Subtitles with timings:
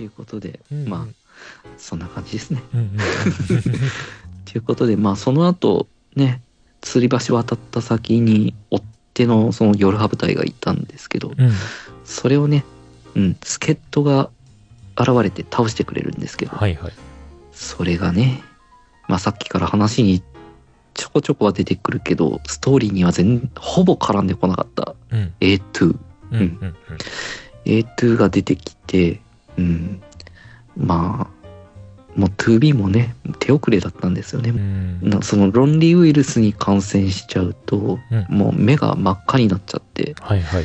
[0.00, 2.62] ということで、うんまあ、そんな感じですね。
[2.72, 2.90] うんうん
[4.50, 5.86] ということで、まあ、その後、
[6.16, 6.40] ね、
[6.80, 8.82] 吊り橋渡った先に、追っ
[9.12, 11.52] 手のその夜ハ部隊がいたんですけど、うん。
[12.04, 12.64] それをね、
[13.14, 14.30] うん、助っ人が
[14.96, 16.92] 現れて倒してくれるんですけど、はいはい。
[17.52, 18.42] それがね、
[19.06, 20.22] まあ、さっきから話に
[20.94, 25.34] ちょこちょこは出てくるけど、ストーリーには全、ほぼ絡んでこなかったうん。
[25.40, 25.96] A2。
[26.32, 26.74] うんうんうん。
[27.66, 29.20] A2 が出てきて、
[29.58, 30.02] うん、
[30.76, 31.40] まあ、
[32.16, 34.50] もう 2B もね、手遅れだったんですよね。
[34.50, 35.00] うん。
[35.02, 40.64] なそのロンリーウイルスに感染しちゃうと、うんもう目が真っ赤になっちゃって、はいはい。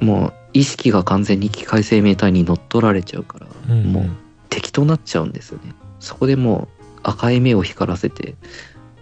[0.00, 4.10] もう意識が完全に機械生命体に乗っ取られちゃうから、うんうんもう
[4.48, 5.74] 敵となっちゃうんですよね。
[6.00, 8.34] そこでもう赤い目を光らせて、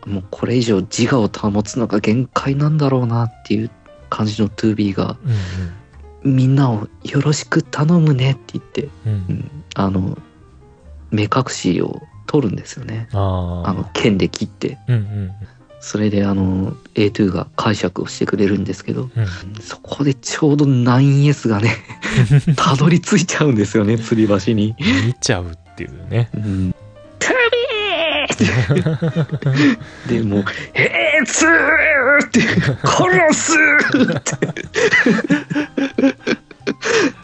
[0.05, 3.71] もうこれ以上自我を保つのが限界なんだろうなっていう
[4.11, 5.33] 感じの 2B が、うん
[6.25, 9.13] みんなをよろしく頼むねって言って、うん。
[9.13, 9.15] う。
[9.29, 10.19] うんん、あの、
[11.11, 13.09] 目隠しを取るんですよね。
[13.13, 14.79] あの、剣で切って。
[14.89, 15.31] うんうん
[15.81, 19.27] それであの、A2 が解釈をしてくれるんですけど、うん。
[19.61, 21.77] そこでちょうど 9S がね、
[22.57, 24.75] たどり着いちゃうんですよね、吊り橋に。
[25.07, 26.31] 見ちゃうっていうね。
[26.35, 26.75] うん。
[30.07, 32.41] で、もう、えーつーって、
[32.87, 34.37] 殺すって、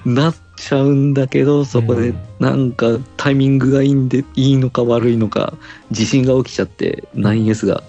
[0.04, 5.54] なっちゃうんだけど、そこでうんなんかタイミングがいいんで、いいのか悪いのか、
[5.90, 7.82] 地震が起きちゃって、9S が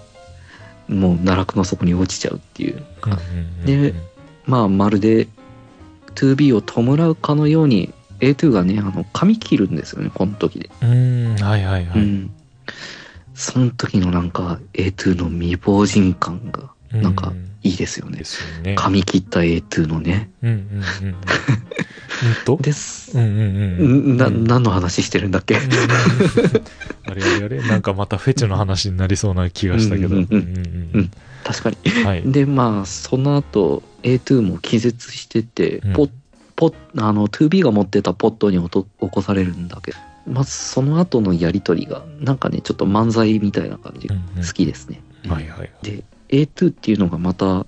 [0.88, 2.82] もう奈落の底に落ちちゃうっていう。
[3.64, 3.94] で
[4.46, 5.26] まあ、まるで
[6.14, 10.70] 2B を弔うかのように A2 がね、あの、髪切るんですよね、この時で。
[10.82, 11.36] うん。
[11.36, 12.00] はいはいはい。
[12.00, 12.30] うん。
[13.36, 18.24] その時のなんか A2 の未亡人感が、なんかいいですよねで。
[18.24, 18.74] すよね。
[18.76, 20.30] 髪切った A2 のね。
[20.42, 21.14] うんうんうんうん。
[21.14, 21.16] うん
[22.44, 23.16] とです。
[23.18, 24.14] うんうんうん。
[24.14, 25.56] んな、うん何の話してるんだっけ？
[25.56, 27.62] あれあれあれ？
[27.62, 30.16] なんかまたフェチの話になりそうな気がしたけど。
[30.16, 31.10] うんうんうんうんうん
[31.44, 31.76] 確かに。
[32.04, 32.22] はい。
[32.24, 36.10] で、まあ、その後、A2 も気絶してて、うんポッ、
[36.56, 45.00] ポッ、あの、2B が持ってたポットに落と起こされるんだけど、まずその後のやりとりが、なんかね、ちょっと漫才みたいな感じうんうん好きですね。
[45.28, 45.70] はいはい。
[45.82, 47.66] で、A2 っていうのがまた、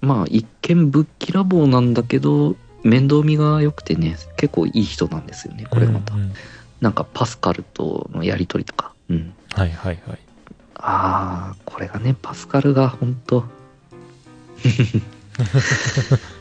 [0.00, 6.14] まあ、一見ぶっきらぼうなんだけど、面倒見が良くてね、結構いい人なんですよね、これがまた。
[6.14, 6.32] うんうん
[6.80, 8.92] なんかパスカルとのやりとりとか。
[9.08, 9.34] うん。
[9.52, 10.18] はいはいはい。
[10.74, 13.44] ああ、これがね、パスカルが本当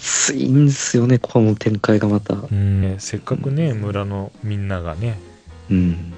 [0.00, 2.34] きついんですよね、この展開がまた。
[2.34, 5.18] うんねせっかくね、村のみんながね、
[5.70, 6.12] うん。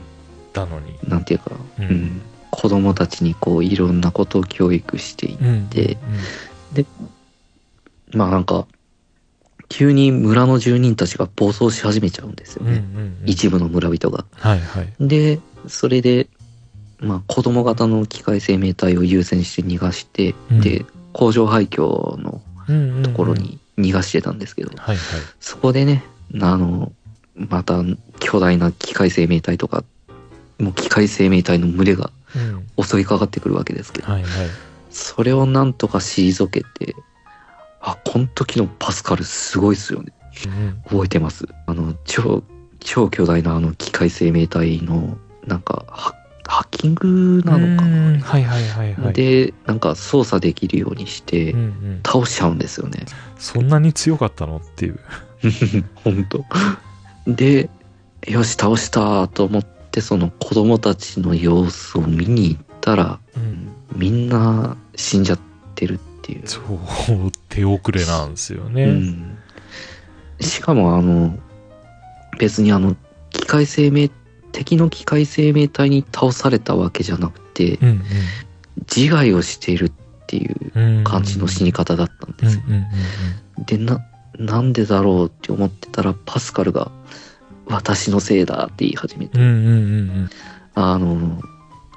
[0.52, 0.96] だのに。
[1.06, 1.50] なんていうか、
[1.80, 2.22] ううんん。
[2.50, 5.98] 子供たちにこう、いろんなことを教育していうんで
[8.12, 8.66] まあなんか、
[9.68, 12.76] 急に村の住人たちが暴走し始めちゃうんですよね。
[12.76, 13.22] うん。
[13.26, 14.24] 一部の村人が。
[14.34, 14.92] はいはい。
[15.00, 16.28] で、それで、
[17.00, 22.42] まあ子供型の機械生命体を優先して逃がして、うんで、工場廃墟の
[23.02, 23.34] とところ。
[23.34, 25.20] に逃がしてたんですけど、はいはい。
[25.40, 26.04] そこでね、
[26.40, 26.92] あの、
[27.34, 27.82] また
[28.20, 29.84] 巨大な機械生命体とか、
[30.58, 32.84] もう機械生命体の群れがうん。
[32.84, 34.30] 襲いかかってくるわけですけど、はいはい。
[34.90, 36.94] それをなんとか退けて、
[37.80, 40.12] あ、この時のパスカルすごいっすよね。
[40.46, 41.46] うん覚えてます？
[41.66, 42.42] あの、超、
[42.80, 46.14] 超巨大なあの機械生命体の、なんか、ハ
[46.52, 49.12] ハッキングなのかうんな、はいはいはいはい。
[49.14, 53.06] で、なんか操作できるようにしてうん、うん、倒しちゃうんですよね。
[53.38, 54.58] そんなに強かったの？
[54.58, 55.00] っていう。
[56.04, 56.44] 本当
[57.26, 57.70] で、
[58.28, 63.68] よし、倒したと思って、その子供たちの様子を見に行ったら、うん。
[63.96, 65.38] みんな死んじゃっ
[65.74, 66.42] てるっていう。
[66.44, 66.64] そう、
[67.48, 68.84] 手遅れなんですよね。
[68.84, 69.38] うん、
[70.38, 71.38] しかも、あの、
[72.38, 72.94] 別にあの、
[73.30, 74.10] 機械生命、
[74.52, 78.02] 敵の機械生命体に倒されたわけじゃなくて、うん
[78.96, 79.92] 自害をしているっ
[80.26, 80.96] ていううん。
[80.98, 82.62] うん感じの死に方だったんですよ。
[82.66, 82.86] うんうんうん
[83.66, 84.04] で、な、
[84.38, 86.90] なんでだろうって思ってたら、パスカルが、
[87.66, 89.44] 私のせいだって言い始めて、うん。
[89.44, 89.76] うんうんう
[90.24, 90.30] ん
[90.74, 91.40] あの、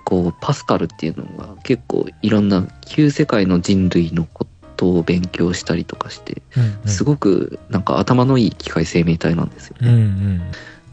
[0.03, 4.45] こう、パスカルっていうのが結構いろんな旧世界の人類のこ
[4.75, 6.41] とを勉強したりとかして、
[6.83, 6.89] うん。
[6.89, 9.77] すごくなんか頭のいい機械生命体なんですよ。
[9.81, 10.41] うんうん。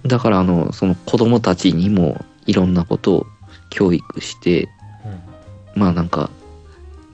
[0.07, 3.27] だからあの、その子供たちにもいろんなことを
[3.71, 4.69] 教育して、
[5.75, 6.31] まあなんか、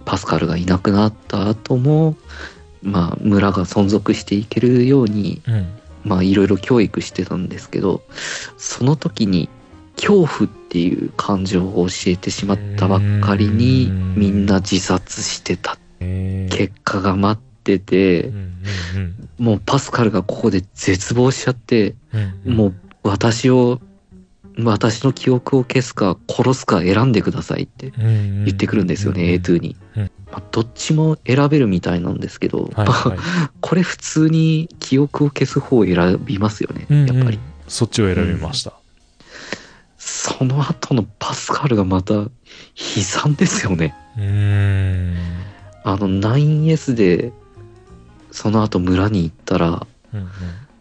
[0.05, 2.17] パスカルがいなくなった後も、
[2.83, 5.67] まあ村が存続していけるように、うん。
[6.05, 8.03] まあいろいろ教育してたんですけど、
[8.57, 9.49] その時に
[9.99, 18.49] 恐怖っていう感情を教えてしまったばっかりにうんみんな自殺してたえー結果が待っててうんうん
[18.97, 19.45] うん。
[19.45, 21.95] もうパスカルがここで絶望しちゃって、
[22.47, 23.81] うんもう私を、
[24.65, 29.77] 私の記憶を消すか殺すか選んでくださいってうん、言ってくるんですよね、うん A2 に。
[29.97, 33.19] うんまあ、どっちも選べるみたいなんですけど、はいはい。
[33.61, 37.39] これ普通に記憶を消す方を選びますよね、うんうんやっぱり。
[37.69, 38.73] そっちを選びました。
[39.99, 42.31] その後のパスカルがまた悲
[43.03, 43.95] 惨ですよね。
[44.17, 45.17] うーん。
[45.85, 47.33] あの 9S で
[48.31, 50.29] その後村に行ったら、うんうん。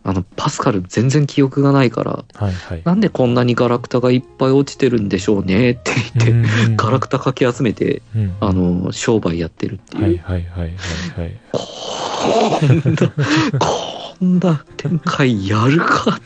[0.04, 2.82] あのパスカル全然記憶がないから、はいはい。
[2.86, 10.04] なんでこんなにガラクタがいっぱい落ちてるんでしょうねって言って、うんうんガラクタかき集めて、うんあの、商売やってるっていう。
[10.04, 10.72] はいはいはいはい
[11.20, 11.40] はい。
[11.52, 16.22] こんな、こんな展開やるか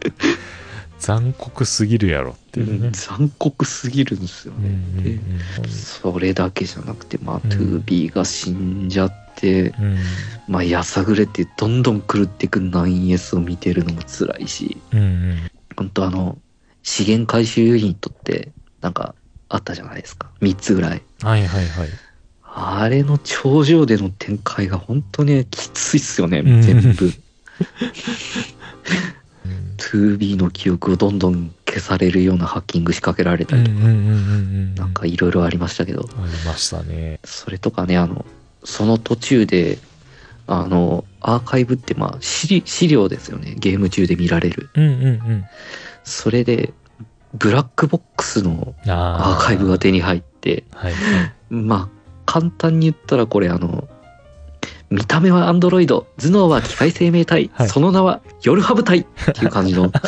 [0.98, 2.90] 残酷すぎるやろっていうね。
[2.94, 5.20] 残酷すぎるんですようんうんね。
[5.62, 9.98] でそれだけじゃなくて、まあ、うん 2B が死んじゃって、うんうん
[10.48, 16.38] まあ、やさぐれってどんどん狂っていく 9S を見てるのも辛いし、うんうん本当あの、
[16.82, 18.50] 資源回収ユニットって、
[18.80, 19.14] なんか、
[19.48, 20.30] あったじゃないですか。
[20.40, 21.02] 3つぐらい。
[21.22, 21.88] はいはいはい。
[22.42, 27.04] あれの頂上での展開が本当にきついっすよね、うん全部。
[27.04, 27.12] うん
[29.76, 37.20] 2B の記憶をどんどん消されるようなハッキング仕掛けられたりとか、なんかいろいろありましたけど、ありましたね。
[37.24, 38.24] それとかね、あの、
[38.66, 39.78] その途中で、
[40.48, 44.70] あの、アーカイブってまあ資資料ですよね、ゲーム中で見られる。
[44.74, 45.44] うんうんうん。
[46.02, 46.72] それで、
[47.32, 51.32] ブラックボックスのあアーカイブが手に入って、はいはい。
[51.54, 51.88] まあ、
[52.26, 53.86] 簡単に言ったらこれあの、
[54.90, 59.92] 見た目はアンドロイド、頭脳は機械生命体、はいその名は夜ハブ体っていう感じの、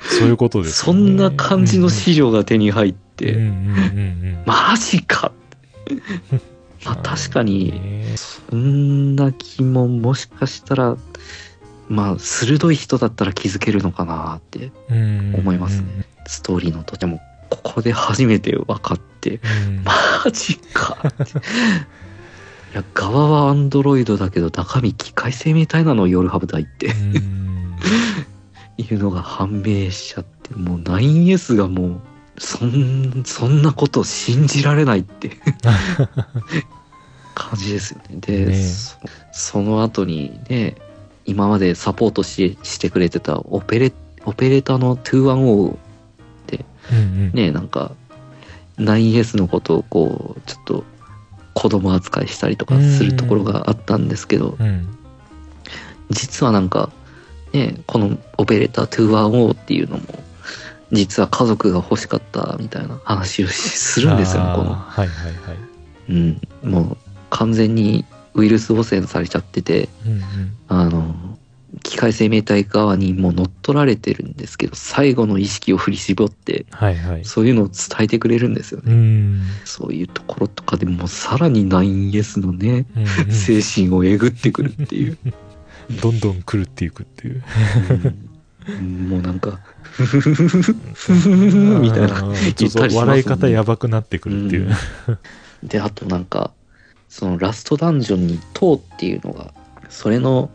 [0.00, 0.92] そういうことですね。
[0.98, 3.74] んな感じの資料が手に入っうん
[4.34, 4.42] て。
[4.46, 5.32] マジか
[6.84, 10.96] ま あ確かに、ねそんな気ももしかしたら、
[11.88, 16.06] まあ、鋭い人だったら気づけるのかなってうん思いますね。
[16.26, 17.20] ストーリーの途中も、
[17.50, 19.84] ここで初めて分かって、うん。
[19.84, 21.38] マジかって。
[21.38, 26.86] いや、側はアンドロイドだけど、中身機械生命体なの、夜ハブ体って。
[26.86, 27.76] うん。
[28.78, 32.00] いうのが判明しちゃって、もう 9S がもう、
[32.42, 35.30] そん、そんなこと信じられないって。
[37.34, 38.16] 感じですよね。
[38.18, 38.62] で、ねえ。
[38.62, 38.98] そ
[39.32, 40.76] その後にね、
[41.24, 43.92] 今までサポートししてくれてたオペレ、
[44.24, 45.76] オペレーターの210
[46.90, 47.32] うんうん。
[47.32, 47.92] ね、なんか、
[48.78, 50.84] 9S のことをこう、ちょっと
[51.54, 54.88] 子供扱いしたりとかするところがあったんですけど、うん。
[56.10, 56.90] 実はなんか、
[57.52, 60.02] ね、このオペレーター210っていうのも、
[60.92, 64.74] 実は家族が欲しかったみたいな話をしするんですよこの。
[64.74, 65.56] はいはいはい。
[66.10, 66.96] うん、もう
[67.30, 68.04] 完全に
[68.34, 70.22] ウイルス汚染されちゃってて、うんうん
[70.68, 71.14] あの、
[71.82, 77.24] 機械生命体側にもう乗っ取られてるんですけど、最後の意識を振り絞って、はいはい。
[77.24, 78.92] そういうのを伝えてくれるんですよね。
[78.92, 85.16] うんそういうところとかでもうさらに 9S のね、うんうん精神をえぐってくるっていう。
[86.02, 87.42] どんどん狂っていくっていう。
[87.90, 88.28] うん
[88.80, 91.28] もうなんか、ふふふふふふ
[91.80, 92.34] みたいな。
[92.54, 94.70] ちょっと笑い方やばくなってくるっていう。
[95.62, 96.52] で、あとなんか、
[97.08, 99.52] そのラストダンジョンに塔っていうのが、
[99.90, 100.50] それの、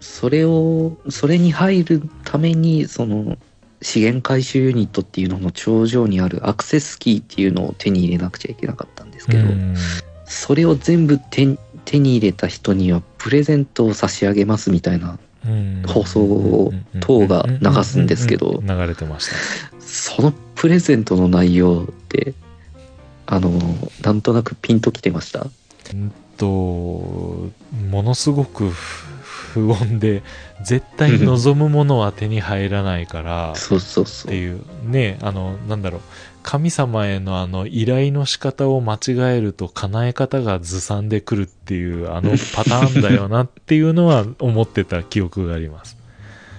[0.00, 3.36] それを、それに入るために、その、
[3.82, 9.48] 資源回収ユニットっていうのの頂上にあるアクセスキーっていうのを手に入れなくちゃいけなかったんですけど、
[10.24, 11.58] それを全部手に
[12.16, 15.18] 入れた人にはプレゼントを差し上げますみたいな
[15.86, 19.36] 放送を塔が流すんですけど流れてました。
[19.80, 22.34] そのプレゼントの内容って
[23.26, 23.50] あの
[24.02, 25.46] なんとなくピンときてました？
[25.92, 27.50] うんと、も
[28.02, 29.06] のすごく不
[29.56, 30.22] 不穏で、
[30.62, 34.28] 絶対望むものは手に入らないから、 そうそうそう。
[34.28, 36.00] っていう、ね、あの、なんだろう、
[36.46, 45.96] 神様へのあの依頼の仕方を間違えると叶え方がずさんでくるっていう、あのパターンだよなっていうのは思ってた記憶があります。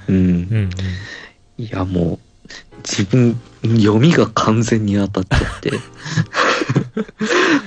[0.10, 0.28] うんうんう
[0.66, 0.70] ん。
[1.58, 2.20] いやもう
[2.80, 5.72] 自分読みが完全に当たっちゃって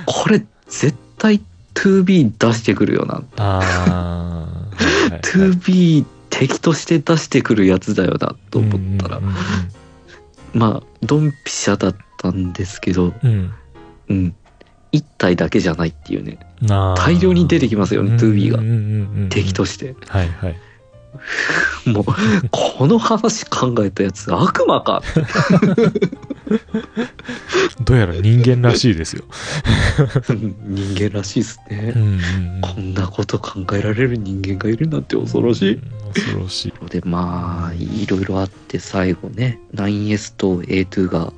[0.05, 1.41] これ絶対
[1.75, 3.59] 2B 出してくるよなああ。
[3.59, 4.47] はいは
[5.09, 9.35] いはい 2B 敵として出してくるやつだよなと思ったら、うんうん
[10.53, 11.99] まあドンピシャだった
[12.29, 13.53] んですけどうんうん
[14.09, 14.35] うん
[14.93, 16.39] 1体だけじゃないっていうね
[16.97, 20.57] 大量に出てきますよね 2B がうんうんうんうん敵としてはいはい。
[21.87, 22.05] もう
[22.53, 25.03] この話考えたやつ悪魔か
[27.85, 29.25] どうやら人間らしいですよ。
[30.31, 31.99] 人間らしいですねう。
[31.99, 35.75] んうんうんこんなこと考えられる人間がいるなんて恐ろしい。
[35.75, 36.89] うん恐ろしい。
[36.89, 41.33] で、まあ、いろいろあって最後ね、9S と A2 が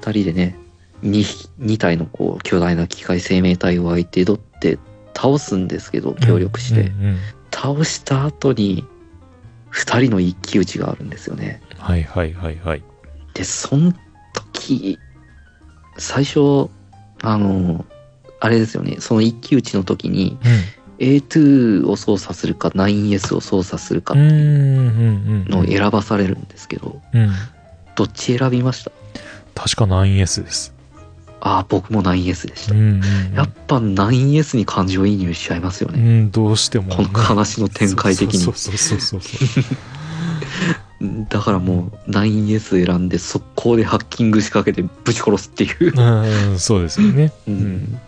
[0.00, 0.56] 2人でね、
[1.02, 4.78] 2, 2体のこう巨大な機械生命体を相手取って
[5.14, 6.82] 倒すんですけど、協力して。
[6.82, 7.16] うんうん
[7.50, 8.84] 倒した後に
[9.72, 11.60] 2人の一騎打ちがあるんですよね。
[11.78, 12.82] はいはいはいはい。
[13.34, 13.92] で、その
[14.52, 14.96] 時、
[15.96, 16.68] 最初、
[17.22, 17.84] あの、
[18.38, 20.38] あれですよね、その一騎打ちの時に
[20.98, 24.20] A2 を操作するか 9S を操作するかうん。
[24.20, 24.40] うんうんう
[25.38, 27.30] んのを選ばされるんですけど、うん。
[27.96, 28.92] どっち選びました？
[29.58, 30.72] 確か 9S です。
[31.40, 32.74] ああ、僕も 9S でした。
[32.74, 35.98] うんうんうんやっぱ 9S に感情移入しちゃいますよね。
[35.98, 36.96] うん、どうしてもね。
[36.96, 39.64] この話の展開的にそうそうそうそうそう。
[41.28, 45.92] だからもう 9S 選んで速攻でハッキング仕掛けてぶち殺すっていう。
[46.50, 47.32] うん、そうですよね。
[47.48, 48.00] ううんん。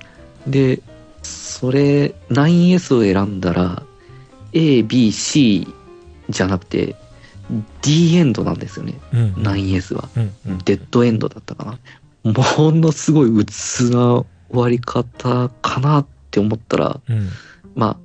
[0.46, 0.80] で、
[1.22, 3.82] それ 9S を選んだら
[4.52, 5.66] A、B、C
[6.28, 6.96] じゃなくて
[7.82, 8.94] D エンドなんですよね。
[9.12, 9.32] うん。
[9.34, 10.08] 9S は。
[10.16, 10.32] うん。
[10.46, 10.58] うん。
[10.58, 11.78] デッドエンドだったかな。
[12.22, 17.28] ものすごい鬱な終わり方かなって思ったら、うん。
[17.74, 17.98] ま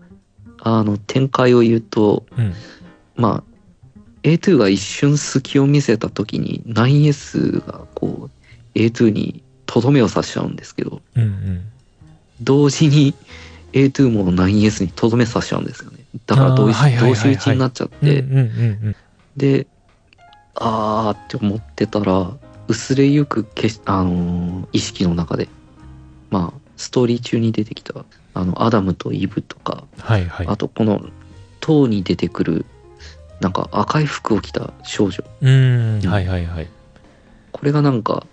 [0.61, 2.53] あ、あの、展開を言うと、うん。
[3.15, 3.55] まあ、
[4.23, 8.29] A2 が一瞬隙を見せた時に 9S がこ
[8.73, 11.23] う A2 にとどめを刺しちゃうんですけど、うん。
[11.23, 11.61] うん。
[12.41, 13.13] 同時に
[13.73, 15.99] A2 も 9S にとどめ刺しちゃうんですよね。
[16.25, 18.31] だから同あーはいはいはいはい同士打ちになっちゃって、うん。
[18.31, 18.37] うん。
[18.37, 18.41] う
[18.89, 18.95] ん。
[19.37, 19.67] で、
[20.55, 22.31] あーって思ってたら、
[22.67, 25.47] 薄れゆくけし、あのー意識の中で、
[26.31, 30.47] まあ、ストーリー中に出てきた、あの、アダムとイブとか、はいはい。
[30.47, 31.01] あとこの、
[31.59, 32.65] 塔に出てくる、
[33.39, 35.23] なんか赤い服を着た少女。
[35.41, 36.01] うん。
[36.01, 36.69] はいはいはい。
[37.51, 38.25] これがなんか、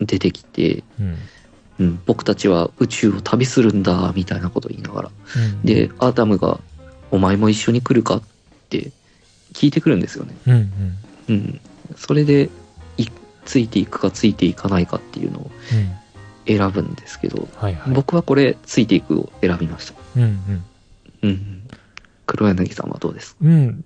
[0.00, 1.16] 出てきて、うん。
[1.78, 5.10] うん、僕たちは宇宙を旅するんだ、みたいなことを言いながら。
[5.36, 6.60] うん、で、アダムが、
[7.10, 8.26] お前も一緒に来るかって
[9.52, 10.34] 聞いてくるんですよね。
[10.46, 10.54] うん。
[10.54, 10.98] うん。
[11.28, 11.60] うん。
[11.96, 12.50] それで、
[12.96, 13.06] い
[13.44, 16.00] ついていくかついていかないかっていうのをうん。
[16.46, 17.94] 選ぶんですけど、はいはい。
[17.94, 19.94] 僕はこれ、ついていくを選びました。
[20.16, 20.22] うん。
[20.22, 20.64] うん。
[21.22, 21.62] うん。
[22.26, 23.84] 黒柳さんはどうですうん。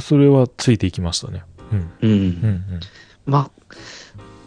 [0.00, 1.44] それはついていきましたね。
[1.70, 1.90] うん。
[2.00, 2.10] うん。
[2.10, 2.16] うん。
[2.16, 2.80] うん。
[3.26, 3.50] まあ、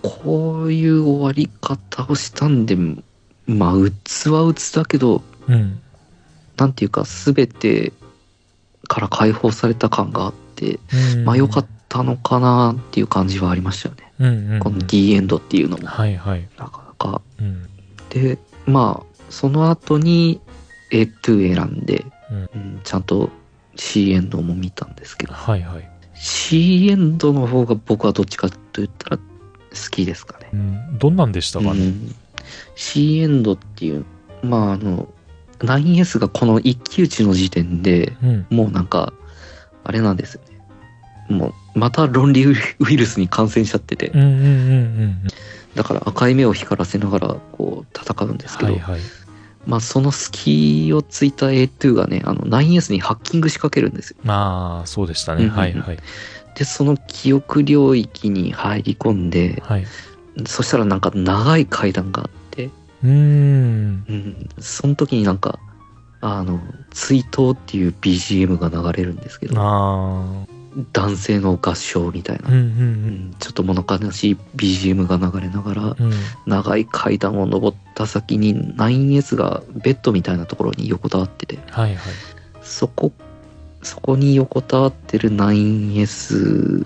[0.01, 2.77] こういう終わり方をしたんで、
[3.47, 5.79] まあ、うつはうつだけど、うん。
[6.57, 7.93] なんていうか、すべて
[8.87, 10.44] から解放された感があって、うん
[11.23, 14.13] まあ良かったのかなっていう感じはありましたよね。
[14.19, 14.27] うん。
[14.27, 14.51] うん。
[14.53, 16.47] うんこの D エンドっていうのも、はいはい。
[16.57, 17.21] なかなか。
[17.39, 17.67] うん。
[18.09, 20.39] で、まあ、その後に
[20.91, 23.29] A2 選んで、うんうんちゃんと
[23.75, 25.89] C エンドも見たんですけど、はいはい。
[26.15, 29.23] C エンドの方が僕はどっちかと言ったら好
[29.91, 30.55] きですかねう。
[30.55, 30.97] ん。
[30.97, 31.81] どんなんでしたかね？
[31.81, 32.15] うん
[32.75, 34.05] C エンドっていう、
[34.43, 35.07] まああの、
[35.59, 38.47] 9S がこの一騎打ちの時点でうん。
[38.49, 39.13] もうなんか、
[39.83, 40.44] あれなんですよね。
[41.29, 42.55] もう、また論理ウ
[42.89, 44.21] イルスに感染しちゃっててう、ん。
[44.21, 44.27] うん。
[44.27, 44.37] うん。
[44.39, 44.43] う
[45.07, 45.27] ん。
[45.75, 49.01] だから赤い目を光らせながらこう戦うんですけど、はいはい。
[49.65, 54.17] まあその隙をついた A2 がね、あの 9S にハッキング仕掛けるんですよ。
[54.23, 55.45] まあ、そうでしたね。
[55.45, 55.97] うんうんうんはいはい。
[56.55, 59.85] で、その記憶領域に入り込んで、はい。
[60.45, 62.65] そしたらなんか長い階段があって、
[63.03, 64.05] うーん。
[64.07, 65.59] うん、その時になんか、
[66.21, 70.45] あの、追悼っていう BGM が流れるんですけど、あ
[70.91, 72.47] 男性の合唱みたいあ。
[72.47, 76.05] うんな、ううんんちょっと物悲しい BGM が流れながら、うん。
[76.05, 76.11] うん。
[76.45, 81.97] 長い階段を登った先に 9S がベッドみたいなところに横たわってて、はいはい。
[82.61, 83.11] そこ、
[83.83, 86.85] そこに横たわってる 9S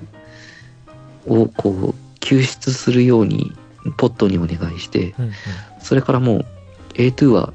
[1.28, 3.54] をこう救出するように
[3.98, 5.34] ポットにお願いして、うんうん。
[5.82, 6.46] それからもう
[6.94, 7.54] A2 は、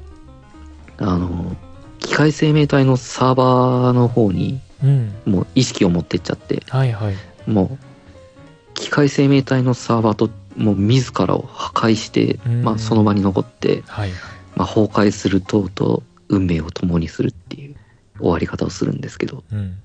[0.97, 1.55] あの、
[1.99, 5.13] 機械生命体のサーバーの方にうん。
[5.25, 7.15] もう意識を持ってっちゃって、はいはい。
[7.47, 14.19] もう機械生命体のサーバーともう自らを破壊して、うんまあその場に残って、はいはい。
[14.55, 17.75] まあ崩壊する塔と運命を共にするっていう
[18.19, 19.77] 終わり方をするんですけど、うん。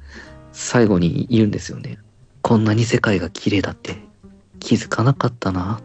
[0.53, 1.99] 最後に言うんですよね。
[2.43, 3.97] こんなに世界が綺麗だって
[4.59, 5.81] 気づかなかったな。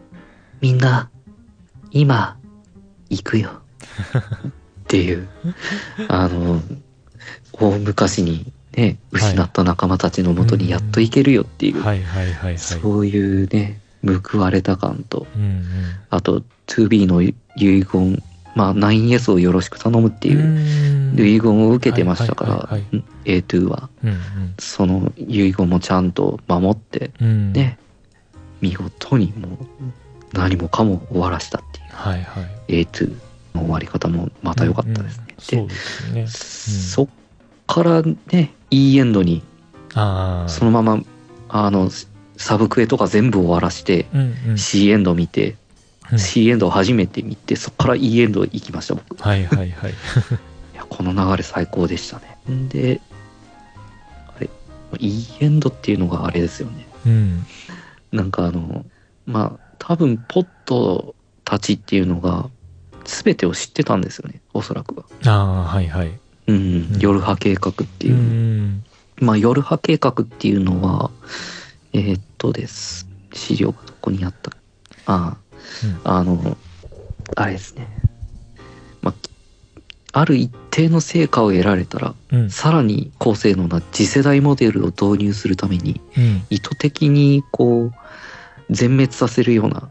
[0.60, 1.10] みんな、
[1.90, 2.38] 今、
[3.10, 3.50] 行くよ。
[4.80, 5.28] っていう、
[6.08, 6.62] あの、
[7.52, 11.82] 大昔にね、失った仲間たちのもとにやっと行けるよっていう。
[12.56, 15.64] そういうね、報われた感と、うんうん。
[16.10, 18.22] あと 2B の遺言、
[18.54, 23.88] まあ 9S をよろしく頼むっていううん遺言を受けてましたから、はいはうん A2 は。
[24.04, 24.18] うん
[24.58, 27.26] その遺言もちゃんと守って、うん。
[27.26, 27.52] うん。
[27.54, 27.78] ね、
[28.60, 29.58] 見事にもう
[30.32, 32.84] 何もかも終わらしたっていうはいはい。
[32.84, 33.10] A2
[33.54, 35.24] の終わり方もまた良かったですね。
[35.28, 37.08] うんうんそうですそっ
[37.66, 39.42] からね、いいエンドに。
[40.48, 41.02] そのまま、
[41.48, 41.90] あの、
[42.36, 45.56] サブクエとか全部終わらして、うんうん C エンド見て、
[46.12, 49.16] うん C エンドを初めて見て、そっから E エンド行きました、僕。
[49.16, 49.94] いはいはいはい。
[50.76, 52.38] や、この流れ最高でしたね。
[52.50, 53.00] んで、
[54.28, 54.50] あれ、
[54.98, 56.86] E エンドっていうのがあれですよね。
[57.06, 57.46] うん。
[58.12, 58.84] なんかあの、
[59.26, 62.48] まあ、多分、ポットたちっていうのが、
[63.04, 65.04] 全てを知ってたんですよね、おそらくは。
[65.26, 66.18] ああ、はいはい。
[66.46, 68.18] うん、うん夜派計画っていうう。
[68.18, 68.84] ん。
[69.20, 71.10] まあ、夜派計画っていうのは、
[71.92, 73.06] えーっとです。
[73.32, 74.50] 資料がどこにあった
[75.06, 75.36] あ
[76.04, 76.56] あ、あの、
[77.34, 77.86] あれですね。
[79.02, 82.50] まあ、ある一定の成果を得られたら、うん。
[82.50, 86.46] さらに高性能な次世代モデルを導入するために、うん。
[86.50, 87.92] 意図的にこう、
[88.70, 89.90] 全滅させるような、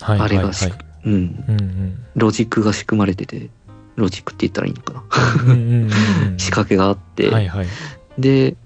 [0.00, 0.38] はいはいはい。
[0.38, 0.72] あれがし、
[1.04, 1.16] うん、う
[1.52, 1.98] んうん。
[2.16, 3.50] ロジックが仕組まれてて、
[3.98, 5.02] ロジックって言ったらいいのかな。
[5.44, 5.90] うんうんうんうん。
[6.38, 7.66] 仕掛けがあって、はいはい。
[8.18, 8.56] で、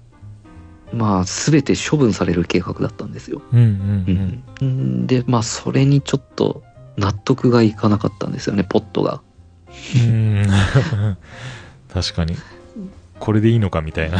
[0.93, 3.41] まあ、すべて処分される計画だったんですよ。
[3.51, 6.63] うんうんうん、で、まあ、それにちょっと
[6.97, 9.21] 納得がいかなかったんですよね、ポットが。
[9.95, 10.37] うん。
[10.37, 10.47] うん。
[11.91, 12.37] 確かに。
[13.19, 14.17] これでいいのかみたいな。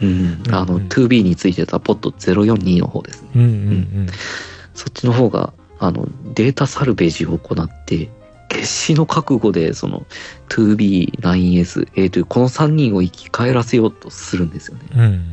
[0.00, 3.28] うん、あの、うんうん 2B についてたポット042の方ですね。
[3.36, 4.06] うんうん
[4.74, 8.08] そっちの方が、あの、データサルベージを行って、
[8.62, 10.06] 決死の覚悟で、その、
[10.48, 14.82] 2B、9S、A というこの3人を生き返らせようとするんですよね。
[14.94, 15.00] うん。
[15.00, 15.30] うんうん。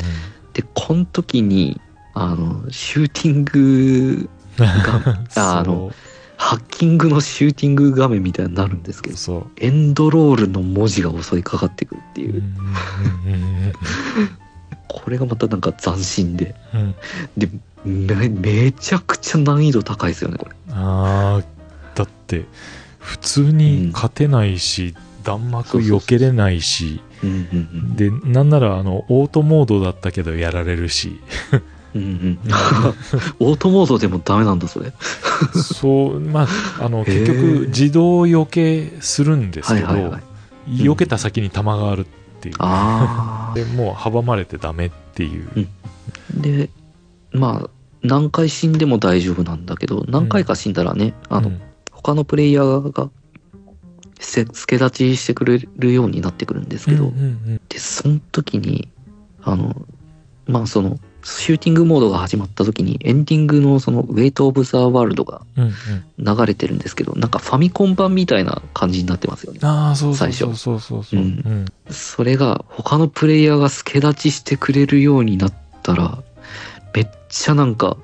[0.54, 1.80] で、この時に、
[2.16, 5.22] あの、シューティングが
[5.60, 5.92] あの
[6.38, 9.48] ハッキングのシューティング画面みたいになるんですけど。
[9.58, 12.42] エンドロールの文字が襲いかかってくるっていう
[14.88, 16.96] これがまたなんか斬新で、うん
[17.86, 18.08] うん。
[18.08, 20.56] で、めめちゃくちゃ難易度高いですよね、これ。
[20.72, 21.44] ああ、
[21.94, 22.46] だって、
[23.10, 31.20] 普通に勝てないし、弾幕避けれないし、うんうんで、なんなら、あの、オートモードだったけどやられるし、
[31.96, 32.02] うん。
[32.02, 32.40] うんうん、
[33.50, 34.94] オートモードでもダメなんだ、それ。
[35.56, 36.48] そう、ま
[36.80, 39.88] あ、あの、結局、自動避けするんですけど。
[40.68, 42.06] 避けた先に弾があるっ
[42.42, 42.56] ていう。
[42.60, 45.68] あでもう阻まれてダメっていう。
[46.38, 46.42] あ。
[46.42, 46.70] で、
[47.32, 47.70] まあ、
[48.04, 51.62] 何回死んでも大丈夫なんだけど、何回か死んだらね、あの、うん
[52.02, 53.10] 他のプレイヤーが、
[54.20, 58.90] せ助立ちしてくれるようになってくるんですけど、うんうんで、その時に、
[59.42, 59.76] あの、
[60.48, 65.74] まあその、シューティングモードが始まった時にエンディングのそのウェイトオブザワールドがうんうん
[66.38, 69.60] 流れてるんですけど、なんかファミコン版みたいな感じになってますよね。
[69.62, 71.20] ああ、そうそう最初そうそうそうそう。
[71.20, 76.20] ううんんそれが他のプレイヤーが助立ちしてくれるようになったら、
[76.96, 77.98] めっちゃなんか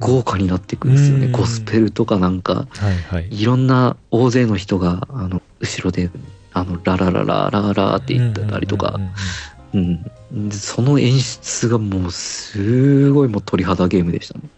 [0.00, 1.26] 豪華になっていくんですよね。
[1.26, 3.28] うんゴスペルとかなんか、はいはい。
[3.30, 6.10] いろんな大勢の人が、あの、後ろで、
[6.52, 8.98] あの、ララララララって言ってたりとか
[9.74, 14.48] うん、その演出がもうすごいもう鳥肌ゲームでしたね。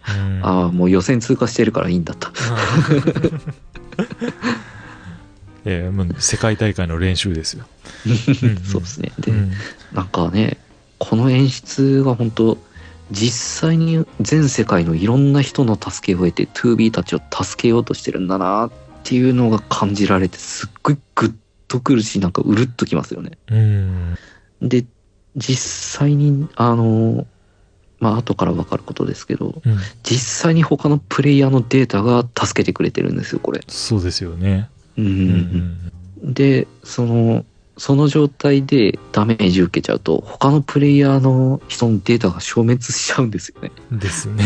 [0.43, 2.31] ああ、もう予選通過してるからいいんだった。
[5.65, 7.65] ええ もう世界大会の練習ですよ。
[8.65, 9.13] そうですね。
[9.19, 9.53] で、うん
[9.93, 10.59] なんかね、
[10.99, 12.59] この演出が本当
[13.11, 18.71] 実際に全世界のいろんな人の助けを得て 2B たちを助けようとしてるんだなっ
[19.03, 21.35] ていうのが感じられてすっごいグッ
[21.69, 23.33] とくるし、なんかうるっときますよね。
[23.51, 24.17] うん。
[24.61, 24.85] で、
[25.37, 27.27] 実際に、あの、
[28.01, 33.61] まあ後からわかることですけど、うん実際に他のプレイヤーのデータが助けてくれてるんですよ、これ。
[33.69, 34.69] そうですよね。
[34.97, 37.45] うんうんで、その、
[37.79, 43.71] その状態でダメージ受けちゃうと、他のプレイヤーの人のデータが消滅しちゃうんですよね。
[43.93, 44.45] うんですね。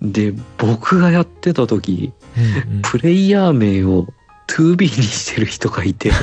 [0.00, 4.06] で、僕がやってた時、うんうんプレイヤー名を
[4.48, 6.16] 2B にしてる人がいて、 あ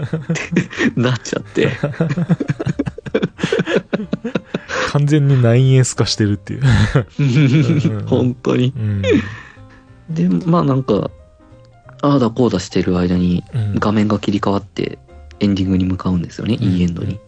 [0.91, 1.71] ってなっちゃって、
[4.91, 8.03] 完全に 9S 化してるっていう。
[8.03, 8.73] ん 本当に。
[8.77, 9.03] うん
[10.11, 11.11] で、まあなんか、
[12.03, 14.99] ああだこうだしてる間にうん画面が切り替わって
[15.39, 17.21] エンディングに向かうんですよね、いいエンドに。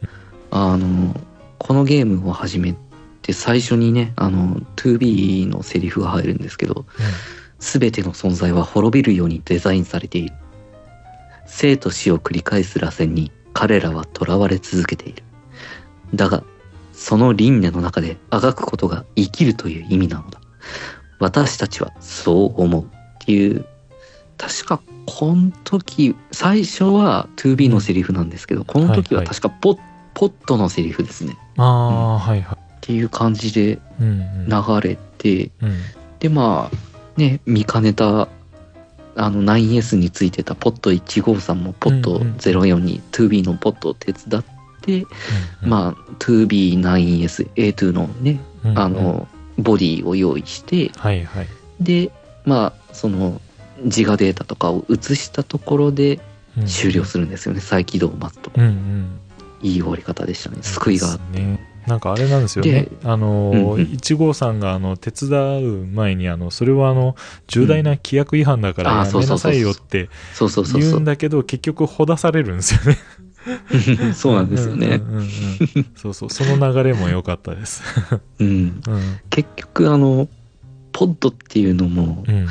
[0.50, 1.18] あの、
[1.58, 2.76] このゲームを始め
[3.22, 6.84] て最初にね、あの、2B のセリフが入るんですけど、
[7.58, 10.34] すべての存在は滅びるようにデザインされている。
[11.46, 15.22] 生と死を繰り返す螺旋に彼らは囚われ続けている。
[16.14, 16.44] だが、
[16.92, 20.40] その輪廻の中であがくことが生きるという意味なのだ。
[21.18, 22.87] 私たちはそう思うっ
[23.20, 23.64] ていう、
[24.37, 29.79] 確かこの時、最初は 2B のセリフなんですけど、この時は確かポッ
[30.14, 31.37] ポットのセリフですね。
[31.57, 32.57] ああ、はいはい。
[32.57, 34.48] っていう感じでうんうん。
[34.48, 35.74] 流れて、うん。
[36.20, 38.29] で、まあ、ね、見かねた、
[39.16, 44.44] あの、9S についてたポット153もポットうんうん04に 2B のポットを手伝っ
[44.81, 45.07] て、
[45.62, 51.48] うん、まあ、2B9S、A2 のね、うんうんあ、の、ボディを用意して、はいはい。
[51.80, 52.10] で、
[52.44, 53.40] まあ、その、
[53.82, 56.20] 自画データとかを移したところで
[56.56, 57.60] うん終了するんですよね。
[57.60, 58.50] 再起動を待つと。
[58.54, 59.20] うんうん。
[59.62, 60.58] いい終わり方でしたね。
[60.62, 61.38] 救いがあって。
[61.40, 61.74] ね。
[61.86, 62.90] なんかあれなんですよねで。
[63.04, 67.14] あのうんうん1号さんがあの手伝う前にあのそれはあの
[67.46, 71.00] 重大な規約違反だからやめなさいよってそうそうそう言う。
[71.00, 72.98] んだけど結局ほだされるんですよね。
[74.14, 75.00] そうなんですよね。
[75.96, 77.83] そうそうその流れも良かったです。
[78.38, 78.48] うん。
[78.48, 80.28] うん結局、あの、
[80.92, 82.46] ポッドっていうのもう、ん。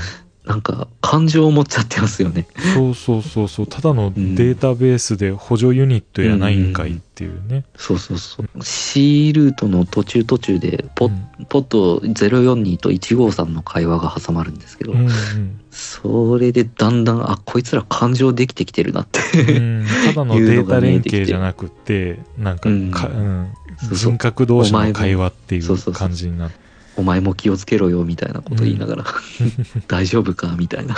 [0.46, 2.48] なんか、感情を持っちゃってますよね。
[2.74, 7.64] そうそうそうそうただのんデータベースで補助ユニットやないんかいっていうね。
[7.78, 8.48] そうそうそう。
[8.62, 15.10] C ルートの途中途中でポ、うんポッド042と153の会話が挟まるんですけど、うん
[15.72, 19.20] それでだんだん、あ、こいつら感情できてきてるなって。
[19.54, 26.64] うんうんただのデータ連携じゃなくてなんかうんか、うん、そうそう人格同士の会話っていうお前もそうそうそう感じになって。
[26.96, 29.06] お前も気をつけろよみたいなこと言いながら、
[29.88, 30.96] 大丈夫かみたいな。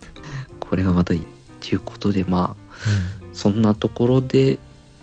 [0.60, 1.22] これがまたいいっ
[1.60, 2.78] ていうことで、まあ、
[3.32, 4.58] そんなところで、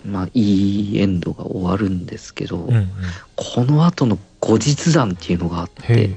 [0.05, 2.89] まあ、いいエンドが終わるんですけど、うんうん。
[3.35, 6.15] この後の後日談っていうのがあって、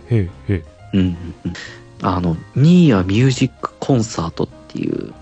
[2.03, 5.15] あの、ニーヤミュージックコンサートっていう、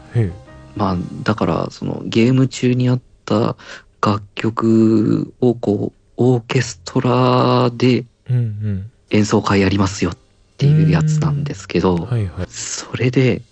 [0.74, 3.56] まあ、だから、そのゲーム中にあった
[4.02, 10.16] 楽曲をこう、オーケストラでうん演奏会やりますよっ
[10.56, 13.42] ていうやつなんですけど、うんはいはいそれで、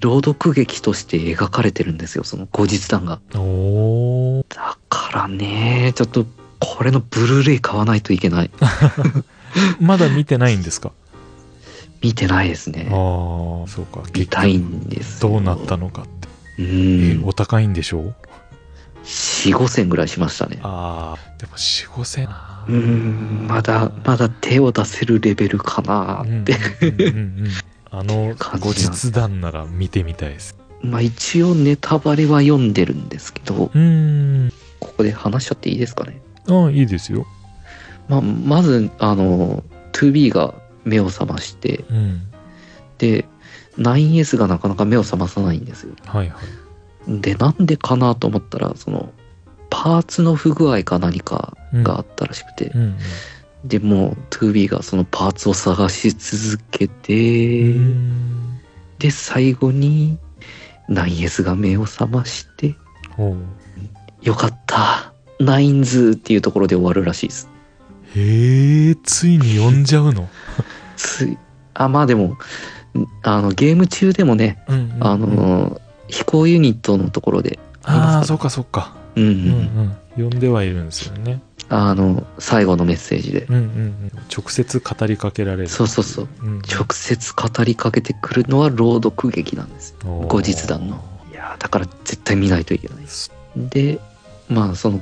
[0.00, 3.18] 朗読劇として描かれてるんですよ、その後日談が。
[4.48, 6.26] だからね、ちょっと、
[6.58, 8.50] これのブルーレイ買わないといけない。
[9.80, 10.92] まだ見てないんですか？
[12.02, 12.86] 見てないですね。
[12.90, 17.24] ああそうか見たいんですよどうなったのかって、うえん。
[17.26, 18.14] お高いんでしょう
[19.04, 20.58] ？4、5千ぐらいしましたね。
[20.62, 22.28] ああでも4 5千
[22.68, 26.56] うーん、まだ、まだ手を出せるレベルかなって。
[27.92, 30.56] あの後日談なら見てみたいです。
[30.80, 33.70] まあ一応ネタバレは読んでるんですけど、
[34.78, 36.22] ここで話しちゃっていいですかね。
[36.48, 37.26] ああいいですよ。
[38.08, 42.22] まあ、まず、あの、2B が目を覚まして、うん。
[42.98, 43.24] で、
[43.78, 45.94] 9S がなかなか目を覚まさないんですよ。
[46.06, 46.36] はいは
[47.08, 47.20] い。
[47.20, 49.12] で、なんでかなと思ったら、その、
[49.82, 52.98] パーツの不具合か何かがあったらしくて、うん
[53.64, 57.82] で、もう 2B がそのパーツを探し続けて、うん。
[57.82, 58.60] うん
[58.98, 60.18] で、最後に
[60.90, 62.74] 9S が目を覚まして、
[64.20, 67.48] よかった、ナインズっていうところで終わるらしいです。
[68.14, 70.28] へえついに呼んじゃうの？
[70.96, 71.38] つい、
[71.72, 72.36] あ、まあでも、
[73.22, 75.06] あの、ゲーム中でもね、うんうんうん。
[75.06, 79.78] あの、飛行ユニットのところで、ああそうかそうかうんうん、うん。
[79.78, 81.40] うん呼んではいるんですよね。
[81.68, 84.10] あの、最後のメッセージで、うんうんうん。
[84.34, 85.68] 直接語りかけられる。
[85.68, 91.04] そうそうそう、うん直接語りかけてくるのは朗読劇なんです後日談の。
[91.30, 92.96] いやーだから絶対見ないといけない。
[93.56, 94.00] で、
[94.48, 95.00] まあ、その、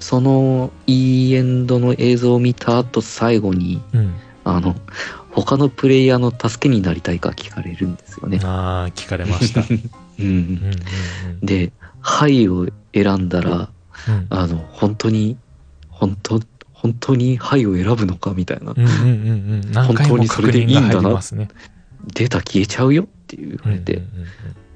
[0.00, 4.14] そのいいエンドの映像を見た後、最後に、うん。
[4.44, 4.74] あの、
[5.30, 8.40] 他のプレイヤーの助けになりたいか聞かれるんですよね。
[8.42, 9.60] ああ聞かれました。
[9.70, 9.90] うん。
[10.18, 10.80] うんうん
[11.40, 11.46] うん。
[11.46, 13.70] で、はいを選んだら、
[14.08, 14.26] うん。
[14.30, 15.36] あの、本当に、
[15.88, 16.40] 本当、
[16.72, 18.72] 本当にはいを選ぶのかみたいな。
[18.76, 19.72] うんうんうんうん。
[19.72, 21.48] 何回も確認が入りますね。
[22.14, 24.06] データ消えちゃうよって言われて、うんうん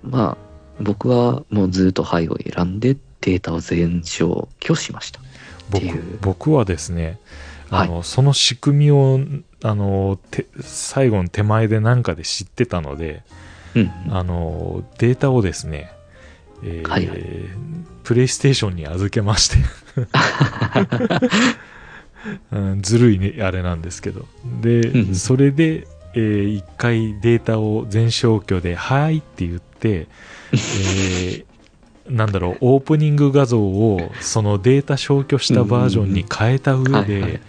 [0.04, 0.36] うんまあ、
[0.80, 5.20] 僕はもうずっとはいを選んでデータを全消去しました。
[5.70, 7.18] 僕僕はですね
[7.70, 9.18] あの、その仕組みを
[9.64, 13.24] あのて最後の手前で何かで知ってたので
[13.74, 13.90] うん。
[14.10, 15.90] あのデータをですね、
[16.62, 17.18] えーはいはい。
[18.04, 19.56] プレイステーションに預けまして、
[22.52, 24.26] うん、ずるい、ね、あれなんですけど。
[24.62, 30.06] で、うんそれで、えー一回データを全消去で「はい」って言って、
[30.52, 31.44] えー
[32.08, 37.32] なんだろうオープニング画像をそのデータ消去したバージョンに変えた上はいはい。
[37.32, 37.40] で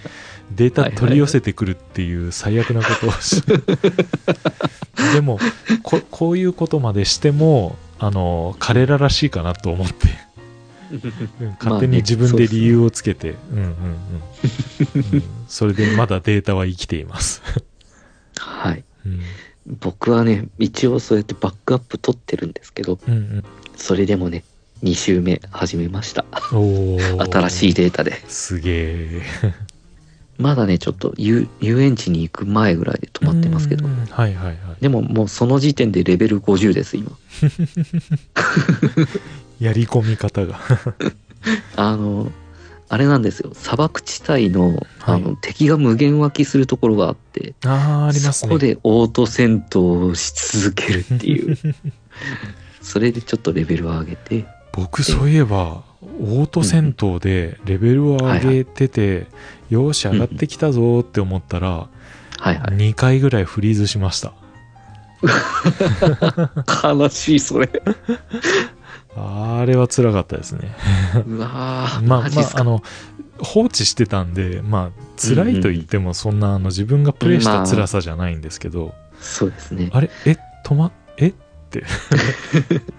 [0.56, 3.44] データ取り寄せてくるっていう最悪なことをし
[5.14, 5.40] でも
[5.84, 9.94] ここういうことまでしてもあの彼ららしいかなと思って。
[10.92, 10.96] う
[11.44, 13.36] ん勝手に自分で理由をつけて、
[15.48, 17.42] それでまだデータは生きています、
[18.40, 18.84] はい。
[19.06, 19.22] うん。
[19.82, 23.44] 僕はね、一応そうやってバックアップ取ってるんですけど、うんうん。
[23.76, 24.46] それでもね、
[24.84, 26.26] 2週目始めました。
[26.52, 28.14] 新しいデータで。
[28.30, 29.22] すげえ。
[30.38, 33.90] まだね、ちょっと遊遊園地に行く前ぐらいで止まってますけどう。
[33.90, 34.58] んはいはいはい。
[34.82, 37.12] でももうその時点でレベル50です、今。
[39.60, 40.60] やり込み方が。
[41.76, 42.32] あの、
[42.90, 43.52] あれなんですよ。
[43.54, 48.48] 砂漠地帯の、あの、は敵が無限湧きするところがあって、ああ、ありますね。
[48.48, 51.58] そこでオート戦闘をし続けるっていう。
[52.82, 59.28] それでちょっとレベルを上げて、僕そういえば、オート戦闘でレベルを上げてて、
[59.70, 61.88] よーし、上がってきたぞーって思ったら、は
[62.46, 62.58] いはい。
[62.58, 64.34] 2回ぐらいフリーズしました。
[66.84, 67.70] 悲しい、それ。
[69.16, 70.76] あれは辛かったですね。
[71.28, 72.30] うわー、まあ。
[72.30, 72.84] まああの、
[73.40, 79.90] 放置してたんで、まあ、辛いと言ってもそんな、あの、自分がプレイした辛さじゃないんですけど、そうですね。
[79.92, 80.10] あれ？
[80.26, 80.38] え？
[80.64, 81.34] 止ま、え？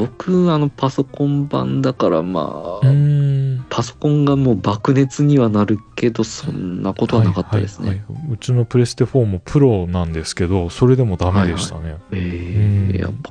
[0.00, 3.64] 僕、あの、パソコン版だから、まうあ。
[3.68, 7.88] パソコンがもう爆熱にはなるけど、そんなことはなかったですね。
[7.88, 11.96] はいはいはいうちのプレステ4もプロなんですけど、それでもダメでしたね。
[12.12, 13.30] えうんえやっぱ、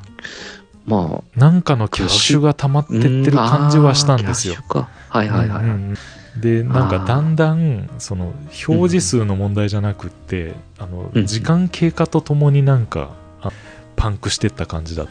[0.85, 4.57] まあ、なんかのキャッシュが溜まってってる感じはしたんですよう。
[4.57, 4.89] あーキャッシュか。
[5.09, 5.63] はいはいはい。
[5.63, 5.97] うんうん
[6.39, 8.33] で、なんかだんだん、その、
[8.67, 13.09] 表示数の問題じゃなくって、あのう、ん時間経過とともになんか、
[13.41, 13.51] あ
[13.95, 15.07] パンクしてった感じだ。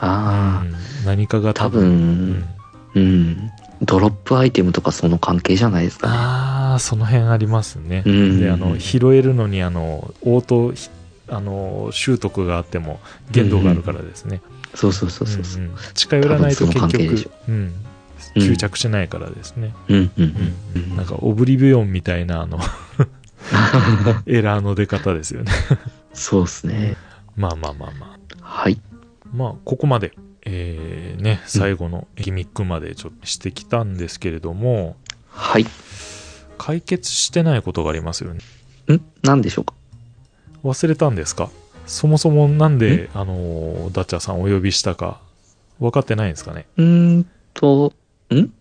[0.00, 2.44] あうん何かがあ、多多分、分、
[2.94, 3.50] うん。
[3.82, 6.12] ドロップアイテムとかその関係じゃないですかね。
[6.14, 8.02] ああ、その辺ありますね。
[8.04, 10.90] うんで、あの、拾えるのに、あの、オート、ひ
[11.28, 14.42] あの、習得があっても限度があるからですね。
[14.74, 15.42] そうそうそうそう。
[15.62, 17.72] うんうん近寄らないと結局、うん、うん
[18.38, 19.74] 執着しないからですね。
[19.88, 20.34] うんうんう
[20.76, 20.96] うんん。
[20.96, 22.60] なんか、オブリビオンみたいな、あの、
[24.26, 25.50] エラーの出方ですよね。
[26.12, 26.96] そうですね。
[27.36, 28.18] まあまあまあまあ。
[28.42, 28.78] はい。
[29.32, 30.12] まあ、ここまで、
[30.44, 34.96] えー、ね、最後のギミックまでちょっとしてきたんですけれども、
[35.28, 35.66] はい。
[36.58, 38.40] 解決してないことがありますよね。
[38.94, 39.00] ん？
[39.22, 39.74] 何でしょうか？
[40.64, 41.50] 忘れたんですか？
[41.86, 45.20] そもそもなんで、あのー、ダッチャーさんお呼びしたか、
[45.78, 46.66] 分かってないんですかね？
[46.76, 47.92] うーんと、
[48.30, 48.34] ん？
[48.36, 48.52] ん？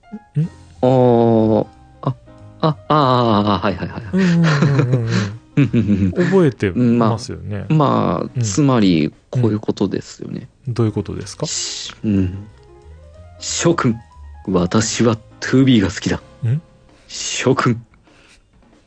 [0.81, 1.67] あー
[2.01, 2.15] あ、
[2.61, 2.95] あ、あ
[3.55, 4.03] あ、はいはいはい。
[4.13, 7.65] うんうんうんうん覚えてますよね。
[7.69, 8.41] うんまうん。
[8.41, 10.47] あ、つまり、こういうことですよね。
[10.67, 11.45] どういうことですか？
[11.45, 12.47] しうん。
[13.39, 13.97] 諸君、
[14.47, 16.17] 私は 2B が好きだ。
[16.47, 16.61] ん？
[17.07, 17.83] 諸君、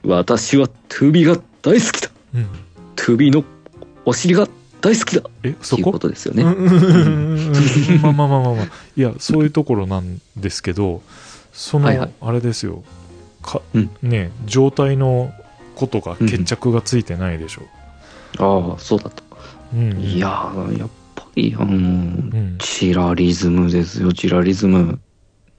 [0.04, 2.10] 私は 2B が大好きだ。
[2.34, 2.46] うん。
[2.96, 3.44] 2B の
[4.04, 4.48] お尻が
[4.80, 5.22] 大好きだ。
[5.44, 5.80] え、そこ？
[5.80, 6.42] っていうことですよね。
[6.42, 7.46] うんうんうんうん
[7.96, 8.66] うんまあまあまあまあまあ。
[8.96, 11.02] いや、そういうところなんですけど、
[11.52, 12.82] その、はいはいあれですよ。
[13.42, 15.32] か、うんね、状態の
[15.74, 17.62] ことが決着がついてないでしょ。
[18.38, 19.22] ああ、そうだと。
[19.74, 20.00] うん。
[20.00, 21.76] いやー、やっぱり、あのーう
[22.54, 22.56] ん。
[22.58, 24.98] チラリズムですよ、チラリズム。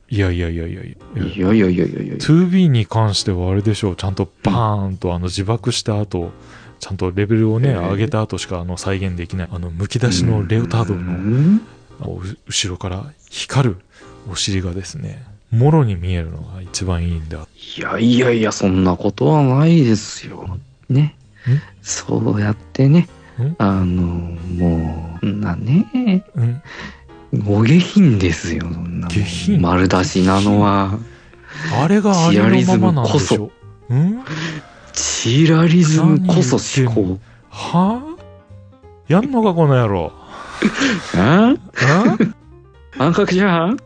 [0.09, 1.23] いやいやいやいやいや。
[1.23, 2.13] いやいやいやいやいや。
[2.15, 3.95] 2B に関してはあれでしょう。
[3.95, 6.31] ちゃんとバーンとあの自爆した後、
[6.79, 9.47] ちゃんとレベルをね、えー上げた後しかあの再現できない。
[9.51, 13.77] あの、むき出しのレオタードうの後ろから光る
[14.29, 17.47] お尻がですね、もろに見えるのが一番いいんだ。
[17.77, 20.59] いやいやいや、そんなことはないですよ。
[20.89, 21.61] ねん。
[21.81, 23.07] そうやってねん、
[23.57, 26.61] あの、もう、なね、うん。
[27.47, 29.09] お下品ですよ、そんな。
[29.09, 29.61] 下品？
[29.61, 30.99] 丸出しなのは。
[31.81, 33.51] あれがありのままなんでしょ？
[33.89, 34.23] うん？
[34.93, 37.19] チラリズムこそ思考。
[37.49, 38.15] は？
[38.17, 38.23] あ
[39.07, 40.11] やんのかこの野郎。
[41.17, 41.55] あ？
[41.55, 42.17] あ？
[43.03, 43.77] 暗角じゃん？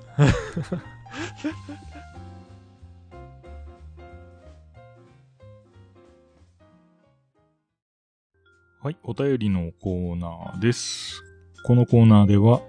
[8.79, 11.23] はい、お便りのコーナーです。
[11.63, 12.61] このコーナーでは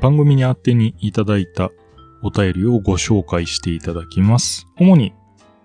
[0.00, 1.70] 番組に宛てにいただいた
[2.20, 4.66] お便りをご紹介していただきます。
[4.76, 5.14] 主に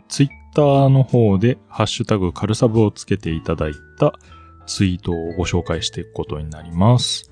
[0.07, 4.13] ツイッターの方でハッシュタグカルサブをつけていただいた
[4.67, 7.31] ツイートをご紹介していくことになります。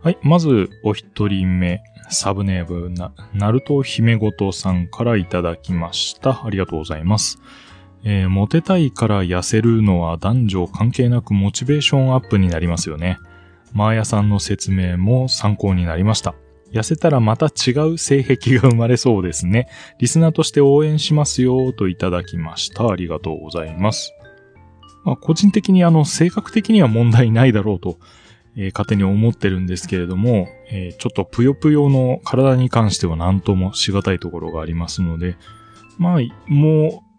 [0.00, 6.44] はい、まずお一人目、サブネームな、ナルト姫ごとさんからいただきました。
[6.46, 7.42] ありがとうございます。
[8.04, 13.18] えーモテたいから痩せるのは男女関係なくモチベーションアップになりますよね。
[13.72, 16.34] マーヤさんの説明も参考になりました。
[16.72, 19.68] 痩せたらまた違う性癖が生まれそうですね。
[19.98, 22.88] リスナーとして応援しますよといただきました。
[22.88, 24.12] ありがとうございます。
[25.04, 27.98] まあ、個人的にあの、性格的には問題ないだろうと、
[28.56, 35.36] えー勝手に思ってるんですけれども、えーちょっとぷよぷよの体に関しては何ともしがたいところがありますので、
[35.98, 37.09] まあ、もう、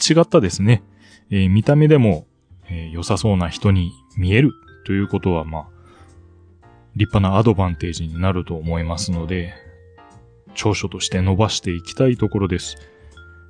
[0.00, 0.82] 違ったですね、
[1.30, 2.26] えー見た目でも、
[2.68, 4.52] えー良さそうな人に見える
[4.84, 5.68] ということは、まあ、
[6.96, 9.54] 立派なアドバンテージになると思いますので、
[10.54, 12.76] 長所として伸ばしていきたいところです。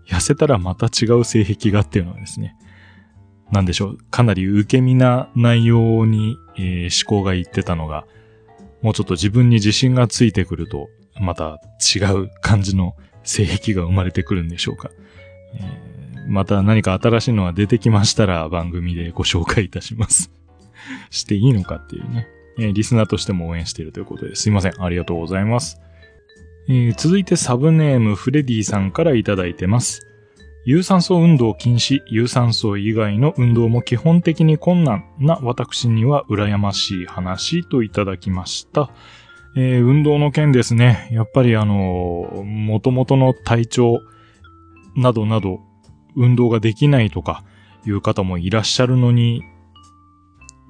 [0.06, 2.56] 痩せたらまた違う性癖がっていうのはですね、
[3.50, 8.06] なんでしょう、かなり受け身な内容に、えー、思考がいってたのが、
[8.82, 10.88] もうちょっと自分に自信がついてくると、
[11.20, 11.60] また
[11.94, 14.90] 違う感じの性癖が生まれてくるんでしょうか。
[15.54, 15.89] えー、
[16.26, 20.30] また何か新しいのが出てきましたら番組でご紹介いたします。
[21.10, 22.28] していいのかっていうね。
[22.58, 24.82] えー、リスナーとしても応援しているということですいません。
[24.82, 25.80] ありがとうございます。
[26.68, 30.06] えー、続いてサブネームフレディさんからいただいてます。
[30.66, 38.90] 有酸素運動禁止、有酸素以外の運動も基本的に困難な私には羨ましい話といただきました。
[39.56, 41.08] えー、運動の件ですね。
[41.12, 44.00] やっぱりあの、元々の体調
[44.94, 45.60] などなど
[46.16, 47.44] 運動ができないとか
[47.86, 49.42] いう方もいらっしゃるのに、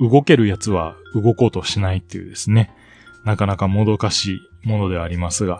[0.00, 2.74] 動けるやつは動こうとしないっていうですね。
[3.24, 5.59] なかなかもどかしいものではありますが、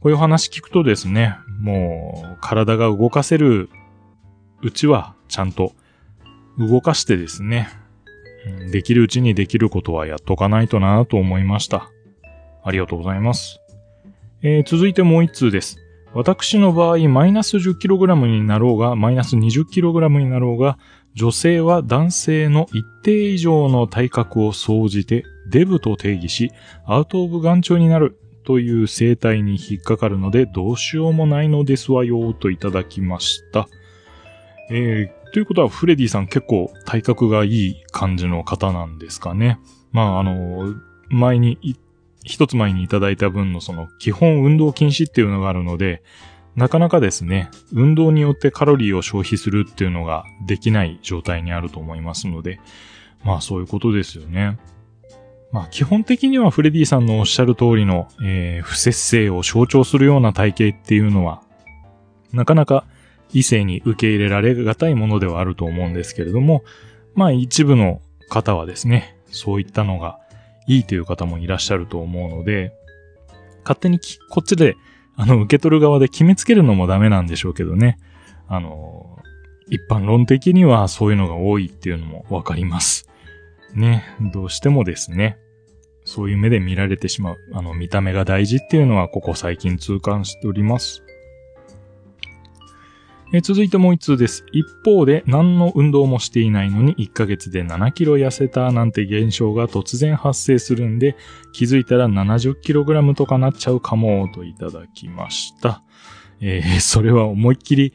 [0.00, 3.68] こういう話聞くとですね、もう体が動かせる
[4.62, 5.72] うちはちゃんと
[6.58, 7.68] 動かしてですね、
[8.70, 11.90] できるうちにできることはやっとかないとなと思いました。
[12.62, 13.60] ありがとうございます。
[14.42, 15.83] えー、続いてもう一通です。
[16.14, 20.78] 私の場合、マイナス 10kg になろうが、マイナス 20kg になろうが、
[21.14, 26.50] 女性は男性の一定以上の体格を総じてデブと定義し、
[26.86, 33.68] アウトオブ眼長になるという生態に引っかかるのでどうしようもないのですわよといただきました。
[34.70, 39.58] えー、ということはフレディさん結構体格がいい感じの方なんですかね。
[39.92, 40.74] まああの、
[41.08, 41.58] 前に、
[42.24, 46.02] 一つ前にいただいた分のその基本運動禁止っていうのがあるので、
[46.56, 52.60] なかなかですね、運動によってカロリーを消費するっていうのができない状態にあると思いますので、
[53.24, 54.58] まあそういうことですよね。
[55.52, 61.42] まあ基本的にはフレディさんのおっしゃる通りの、えー、不節制を象徴するような体型っていうのは、
[62.32, 62.84] なかなか
[63.32, 66.62] 異性に受け入れられがたいものではあると思うんですけれども、
[67.14, 70.20] まあ一部の方はですね、そういったのが
[70.66, 72.72] いいという方もいらっしゃると思うので、
[73.62, 74.00] 勝手に
[74.30, 74.76] こっちで、
[75.16, 77.98] あの、受け取る側で決めつけるのもダメなんでしょうけどね。
[78.48, 79.18] あの、
[79.68, 83.08] 一般論的にはそういうのが多いっていうのもわかります。
[83.74, 85.38] ね、どうしてもですね、
[86.04, 87.36] そういう目で見られてしまう。
[87.52, 91.03] あの、見た目が大事っていうのはここ最近痛感しております。
[93.36, 94.46] え続いてもう一通です。
[94.52, 101.16] 一方で何の運動もしていないのに1ヶ月で7キロ痩せたなんて現象が突然発生するんで
[101.52, 105.82] 気づいたら70キログラムとかなっちゃうかもといただきました。
[106.40, 107.92] えー、それは思いっきり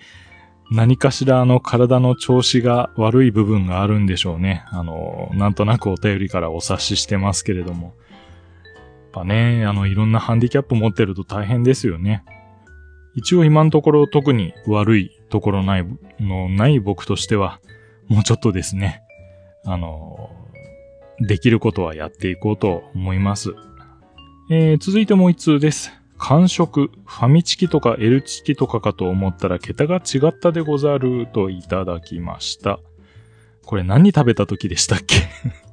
[0.70, 4.66] 何かしらあの体の調子が悪い部分があるんでしょうね。
[4.72, 7.86] あの、なんとなくお便りからお察ししてますけれども。
[7.86, 7.96] やっ
[9.14, 12.26] ぱね、あの、いろんなハンディキャップ持ってると大変ですよね。
[13.16, 15.86] 一応今のところ特に悪いところない、
[16.20, 17.60] のない僕としては、
[18.08, 19.04] もうちょっとですね、
[19.66, 20.30] あの、
[21.20, 23.54] できることはやっていこうと思います。
[24.52, 25.92] えー、続いてもう一通です。
[26.18, 32.80] 完食、ファミチキとか L チキとかかと思ったら桁が違ったでござるといただきました。
[33.66, 35.16] これ何食べた時でしたっけ？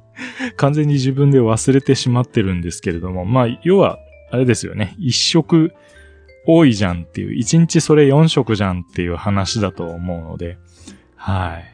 [0.55, 3.99] 完全に自分で忘れてしまってるんですけれども、まあ、要は、
[4.31, 4.95] あれですよね。
[4.99, 5.73] 一食
[6.47, 10.57] 多いじゃんっていう、一日それ四食じゃんっていう話だと思うので、
[11.15, 11.65] はい。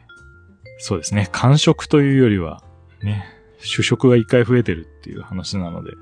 [0.78, 1.28] そうですね。
[1.32, 2.62] 完食というよりは、
[3.02, 3.24] ね、
[3.60, 5.92] 主食が一回増えてるっていう話なので、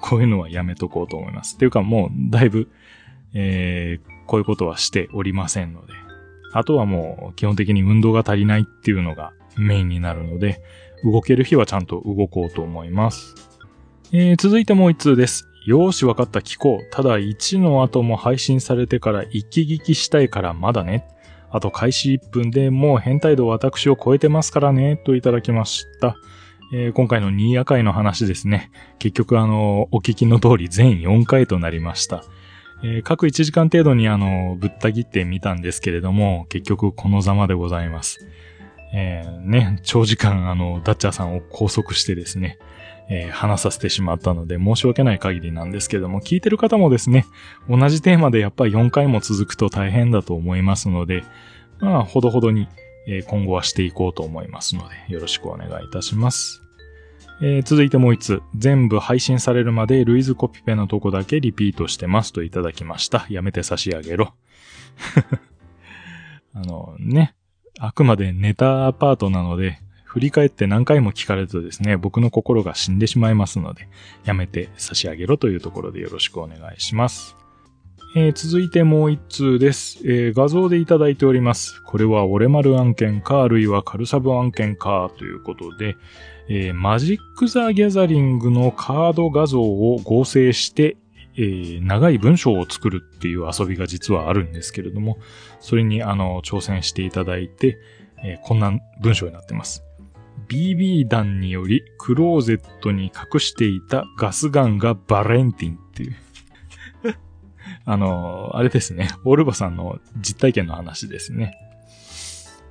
[0.00, 1.56] こういうのはやめとこうと思います。
[1.56, 2.68] っていうかもうだいぶ、
[3.34, 5.92] えー、こういうことはしておりませんので。
[6.52, 10.62] あとはもう基本的に運動が足りないっていうのがメインになるので、
[11.04, 13.34] 動ける日はちゃんと動こうと思います。
[14.12, 15.48] えー、続いてもう一通です。
[15.66, 16.90] よーしわかった聞こう。
[16.92, 21.08] ただ1の後も配信されてから一気聞きしたいからまだね。
[21.50, 24.96] あと開始1分でもう変態度私を超えてますからね。
[24.96, 26.16] といただきました。
[26.72, 28.70] えー、今回の新夜会の話ですね。
[29.00, 32.22] 結局あの、お聞きの通り全4回となりました。
[32.84, 38.24] えー、各1時間程度にあの、ぶった切ってみたんですけれども、結局このざまでございます。
[38.94, 42.58] えー、ね、長時間あの、ダッチャーさんを拘束してですね、
[43.08, 47.26] えー、話させてしまったので申し訳ない限りなんですけども、聞いてる方もですね、
[47.68, 51.24] 同じテーマでやっぱり4回も続くと大変だと思いますので、
[51.78, 52.68] まあ、ほどほどに、
[53.08, 56.62] え今後はしていこうと思いますので、よろしくお願いいたします。
[57.40, 58.42] えー、続いてもう一つ。
[58.56, 63.26] 全部配信されるまでルイズコピペのとこだけリピートしてますといただきました。
[63.28, 64.32] やめて差し上げろ。
[66.54, 67.34] あのね、
[67.78, 69.78] あくまでネタアパートなので、
[70.16, 73.86] 振り返って何回も聞かれるとですね、僕の心が死んでしまいますので、
[74.24, 77.36] やめて差し上げろというところでよろしくお願いします。
[78.16, 81.82] えー、続いてもう一通です、えー、画像でいただいております。
[81.82, 85.96] これはオレマル案件か、あるいはカルサブ案件か、ということで、
[86.48, 90.96] えー、マジック・ザ・ギャザリングのカード画像を合成して、
[91.36, 95.18] え、長い文章を作るっていう遊びが実はあるんですけれども、
[95.60, 97.76] それにあの、挑戦していただいて、
[98.24, 99.85] え、こんな文章になってます。
[100.48, 106.16] BB 弾によりクローゼットに隠していたガスガンがバレンティンっていう。
[107.84, 109.08] あの、あれですね。
[109.24, 111.56] オルバさんの実体験の話ですね。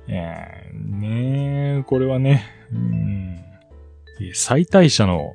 [0.08, 3.44] えー、ねえこれはね、うん、
[4.34, 5.34] 最大者の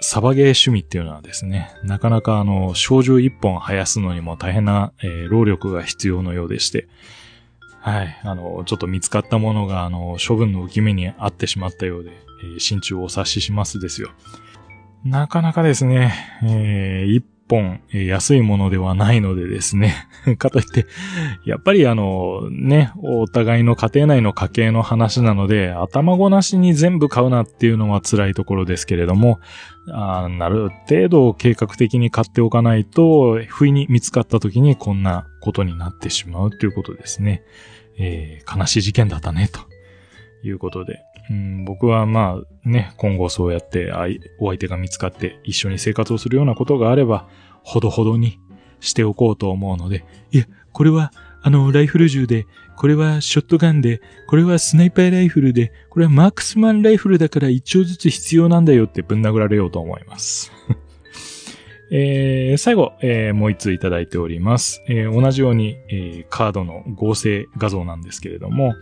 [0.00, 6.88] サバゲー趣味っていうのはですね、なかなかあの、小銃一本生やすのにも大変な、えー、労力が必要のようでして、
[7.80, 12.12] はい、あの、ちょっと見つかったものが、あの、処分の浮き目にあってしまったようで、
[12.42, 14.10] えー、心中をお察ししますですよ。
[15.04, 16.12] なかなかですね、
[16.42, 20.08] えー、一本、え、安いものではないのでですね。
[20.38, 20.86] かといって、
[21.44, 29.40] やっぱりあの、ね、お互いの家庭内の家計の話なので、頭ごなしに全部買うなっていうのは辛いところですけれども、
[29.92, 37.42] あなる程度計画的に買っておかないと、不意に見つかった時にこんなことになってしまうということですね。
[37.98, 39.60] えー、悲しい事件だったね、と
[40.46, 41.00] いうことで。
[41.30, 43.92] うん、僕はまあね、今後そうやって
[44.40, 47.28] お相手が見つかって一緒に生活をするようなことがあれば、
[47.62, 48.38] ほどほどに
[48.80, 51.12] しておこうと思うので、いや、これは
[51.42, 60.52] あの、ライフル銃で、これはショットガンで、これはスナイパーライフルで、これはマークスマンライフルだから一丁ずつ必要なんだよってぶん殴られようと思います。
[61.92, 64.82] えー、最後、えー、もう一通いただいております。
[64.86, 68.74] えー、同じように、えー、カードの合成画像なんですけれども、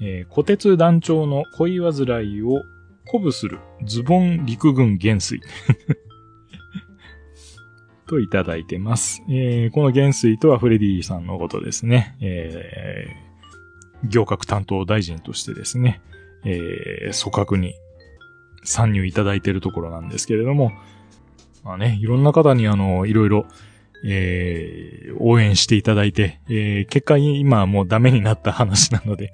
[0.00, 1.92] えー、小鉄団長の恋煩
[2.24, 2.62] いを
[3.04, 5.40] 鼓舞するズボン陸軍元帥
[8.06, 9.22] といただいてます。
[9.28, 12.16] えー、この元帥とはフレディさんのことですね。
[12.20, 16.00] えー、行革担当大臣としてですね、
[16.44, 17.74] えー、組閣に
[18.64, 20.72] 参入いただいているところなんですけれども、
[21.64, 23.46] まあね、いろんな方にあの、いろいろ
[24.04, 29.32] えー、応援していただいて、えー、結果今はもうダメになった話なので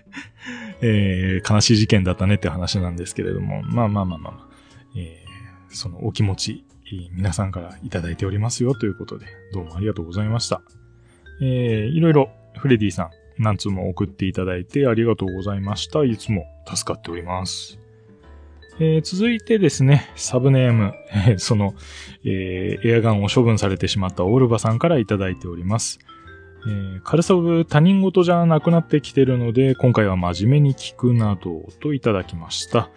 [0.82, 4.48] えー、悲しい事件だったねって話なんですけれども、まあまあまあまあ、
[4.96, 6.64] えー、そのお気持ち、
[7.12, 10.62] 皆さんからいただいておりますよということで、どうもありがとうございました。
[11.40, 16.04] えー、いろいろフレディさん、何通も送っていただいてありがとうございました。
[16.04, 17.78] いつも助かっております。
[18.78, 20.94] えー、続いてですね、サブネーム、
[21.38, 21.74] その、
[22.24, 25.98] えー、エアガンを処分されてしまったオールバさんからいただいております。
[26.66, 32.90] えー、カルサブ他人事じゃなくなってきてるので、今回は真面目に聞くなどといただきました。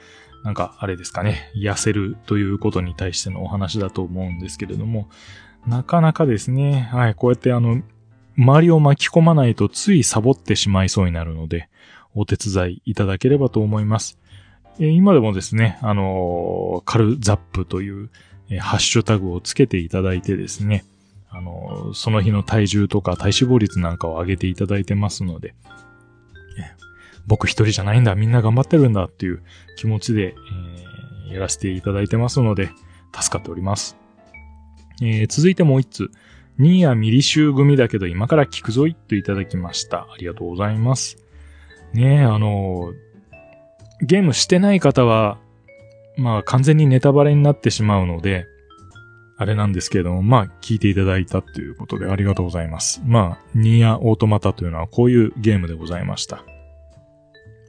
[0.44, 5.10] なんか、あれですかね、痩せるということに対してのお話だと思うんですけれども、
[5.68, 7.82] なかなかですね、はい、こうやってあの、
[8.38, 11.70] 周りを巻き込まないとついサボってしまいそうになるので、
[12.14, 14.20] お手伝いいただければと思います。
[14.80, 18.10] えー、今でもですね、あのー、カルザップという、
[18.50, 20.86] えー、ハッシュタグをつけていただいてですね、
[21.36, 25.54] あの、その日の体重とか体脂肪率なんかを上げていただいてますので、
[27.28, 29.42] 僕一人じゃないんだ、みんな頑張ってるんだっていう
[29.78, 30.36] 気持ちで、
[31.28, 32.70] えー、やらせていただいてますので、
[33.14, 33.98] 助かっております。
[35.02, 36.12] えー、続いてもう一つ。
[36.58, 40.08] ニーヤミリシュ組だけど今から聞くぞいといただきました。
[40.10, 41.18] ありがとうございます。
[41.94, 42.94] ねえ、あの、
[44.02, 45.38] ゲームしてない方は、
[46.18, 48.46] まあ完全にネタバレになってしまうので、
[49.38, 53.02] あれなんですけれども、まあ、聞いていただいたということでありがとうございます。
[53.06, 56.44] まあ、ニーアオートマタというのはこういうゲームでございました。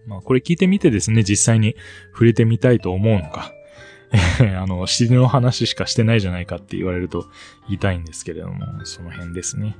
[0.06, 1.74] まあ、これ聞いてみてですね、実際に
[2.12, 3.52] 触れてみたいと思うのか。
[4.56, 7.26] あの、尻の話しかしてないじゃないかって言われると
[7.66, 9.76] 言いたいんですけれども、その辺ですね。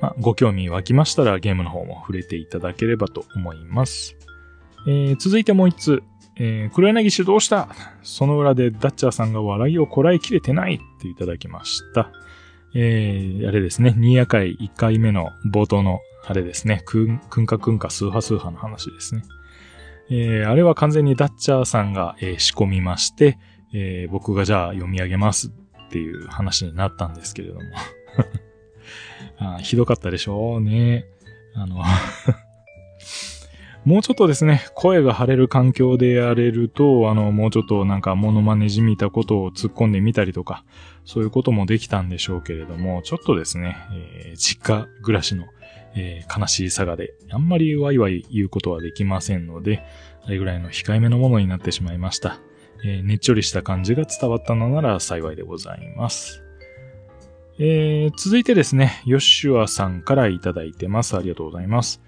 [0.00, 4.16] まあ、ご興味湧きましたらゲームの方も触れていただければと思います。
[4.86, 6.02] えー、続いてもう一つ、
[6.40, 7.68] えー、黒柳氏どうした？
[8.02, 12.10] その裏でダッチャーさんが笑いをこらえきれてないっていただきました。
[12.74, 19.22] えー、あれですね、新夜会1回目の冒頭のあれですね、くん、くんかくんか数波数波の話ですね。
[20.10, 23.38] えー、あれは完全にダッチャーさんが、えー、仕込みまして、
[23.74, 27.60] えー、僕がじゃあ読み上げますっていう話になったんですけれども
[29.56, 29.58] あ。
[29.58, 31.04] ひどかったでしょうね。
[31.54, 31.82] あの
[33.88, 40.62] もうちょっとですね、声が張れる環境でやれると、あの、もうちょっとなんかモノマネじみたことを突っ込んでみたりとか、
[41.06, 43.78] そういうこともできたんでしょうけれども、ちょっとですね、
[44.26, 45.46] えー、実家暮らしの、
[45.94, 49.82] えー、悲しい佐賀で、あんまりワイワイ言うことはできませんので、
[50.22, 52.40] あれぐらいの控えめのものになってしまいました。
[52.84, 56.42] えー、ねっちょりした感じが伝わったのなら幸いでございます。
[57.58, 61.16] えー、続いてですね、ヨッシュアさんからいただいてます。
[61.16, 62.02] ありがとうございます。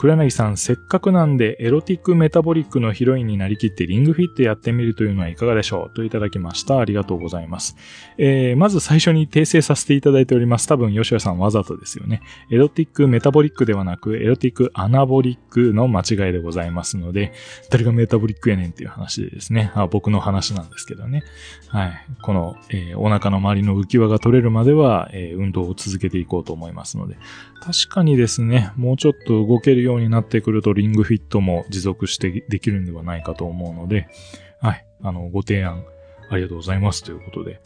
[0.00, 6.78] 黒柳さん、せっかくなんで、エロティックメタボリックのヒロインになりきってリングフィットやってみるというのはいかがでしょうといただきました。
[6.78, 7.76] ありがとうございます。
[8.16, 10.66] えー、まず最初に訂正させていただいております。
[10.68, 12.22] 多分、吉谷さんわざとですよね。
[12.50, 17.34] エロティックメタボリックではなく、エロティックアナボリックの間違いでございますので、
[17.68, 19.70] 誰がメタボリックやねんっていう話でですね。
[19.74, 21.24] あ僕の話なんですけどね。
[21.68, 22.06] はい。
[22.22, 27.18] この、えーお腹の周りの浮き輪が取れるまでは、えー運動を続けていこうと思いますので。
[27.60, 34.08] 確かにですね、もうちょっと動けるようになってくるとリングフィットも持続してできるんではないかと思うので、
[34.60, 34.86] はい。
[35.02, 35.84] あの、ご提案
[36.30, 37.60] ありがとうございますということで、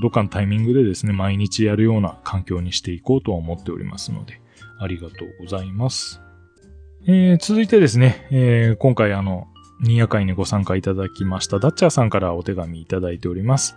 [0.00, 4.40] どっかのタイミングでですね、毎日やるような環境にしていこうとは思っておりますので、
[4.78, 6.20] ありがとうございます。
[7.06, 9.46] えー続いてですね、えー今回あの、
[9.82, 13.76] 新夜会にご参加いただきましたダッチャーさんからお手紙いただいております。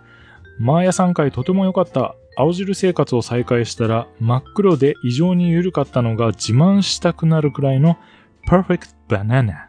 [0.59, 2.15] マーヤさん会とても良かった。
[2.35, 7.97] 青汁生活を再開したら真っ黒で異常に緩かったのが自慢したくなるくらいの
[8.47, 9.67] Perfect Banana。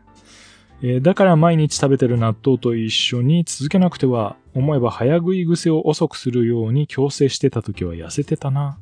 [0.83, 8.79] えーだから毎日食べてる納豆と一緒に続けなくては、思えば早食い癖を遅くするように強制してた時は痩せてたな。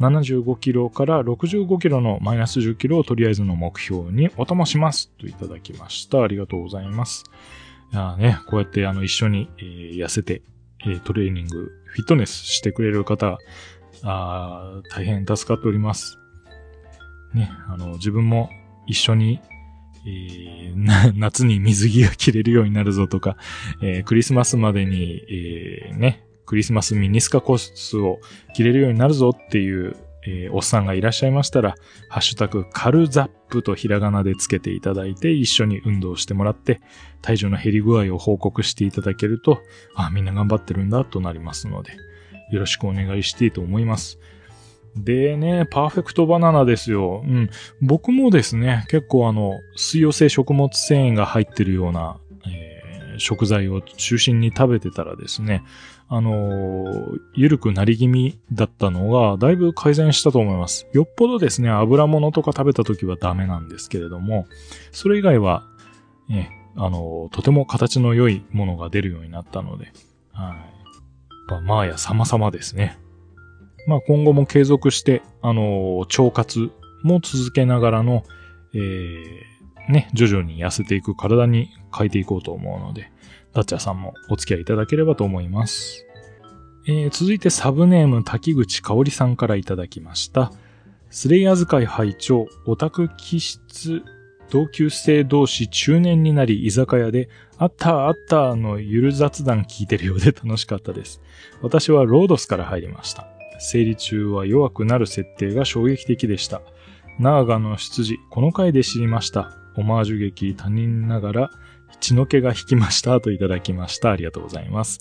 [0.00, 5.10] 75キロから65キロのマイナス10キロをとりあえずの目標にお供します。
[5.18, 6.22] といただきました。
[6.22, 7.24] ありがとうございます。
[7.92, 10.42] いやね、こうやってあの一緒に、えー痩せて、
[10.86, 13.38] えトレーニング、フィットネスしてくれる方、
[14.02, 16.18] あー大変助かっております。
[17.34, 18.50] ね、あの、自分も
[18.86, 19.40] 一緒に、
[20.06, 23.36] えー 夏に水着が着れるようになるぞとか、
[23.82, 28.20] えークリスマスまでに、えーね、クリスマスミニスカコースを
[28.54, 29.96] 着れるようになるぞっていう、
[30.26, 31.74] えーおっさんがいらっしゃいましたら、
[32.08, 36.80] ハッシュタグカルザップとひらがなでつけていただいて、一緒に運動してもらって、
[37.22, 39.62] 体重の減り具合を報告していただけると、
[39.94, 41.92] あ、みんな頑張ってるんだとなりますので、
[42.50, 44.18] よろしくお願いしていいと思います。
[44.96, 47.22] でね、パーフェクトバナナですよ。
[47.24, 47.50] うん。
[47.80, 52.80] 僕もですね、結構あの、水溶性食物繊維が入ってるような、えー
[53.20, 55.62] 食材を中心に食べてたらですね、
[56.12, 60.88] あのーゆるくなり気味だったのが、だいぶ改善したと思います。
[60.92, 64.46] よっぽどですね、油物とか食べた時はダメなんですけれども、
[64.90, 65.62] それ以外は、
[66.28, 69.92] ね、あのとても形の良いものが出るようになったので、
[70.32, 70.46] はい。
[70.48, 70.56] やっ
[71.48, 72.98] ぱまあや様々ですね。
[73.86, 76.70] まあ今後も継続して、あの腸活
[77.04, 78.24] も続けながらの、
[78.74, 83.12] えー、ね、徐々に痩せていく体に変えていこうと思うので、
[83.52, 86.06] ダッチャーさんもお付き合いいただければと思います。
[86.86, 90.52] えー続いてサブネーム滝口香織さんからいただきました。
[91.10, 94.02] スレイヤーズ会拝聴オタク気質
[94.50, 101.20] 同級生同士中年になり居酒屋で、あったあったのゆる雑談聞いてるようで楽しかったです。
[101.62, 103.28] 私はロードスから入りました。
[103.58, 106.62] 生理中は弱くなる設定が衝撃的でした。
[107.18, 109.56] ナーガの出自、この回で知りました。
[109.76, 111.50] オマージュ劇他人ながら
[111.98, 114.10] 血の気が引きましたといただきました。
[114.10, 115.00] ありがとうございます。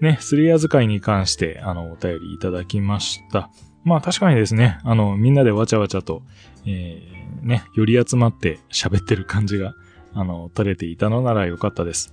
[0.00, 3.50] ね、スレイヤーズ会に関して、あの、お便りいただきました。
[3.84, 6.22] まあ確かにですね、あの、みんなでわちゃわちゃと、
[6.66, 9.74] えー、ね、より集まって喋ってる感じが、
[10.12, 12.12] あの、取れていたのならよかったです。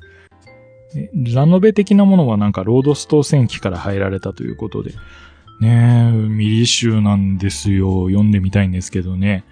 [1.15, 4.93] ラノベ的なものはなんかロードストー戦記から入られたということで、
[5.59, 8.07] ねえ、ミリ集なんですよ。
[8.07, 9.43] 読んでみたいんですけどね。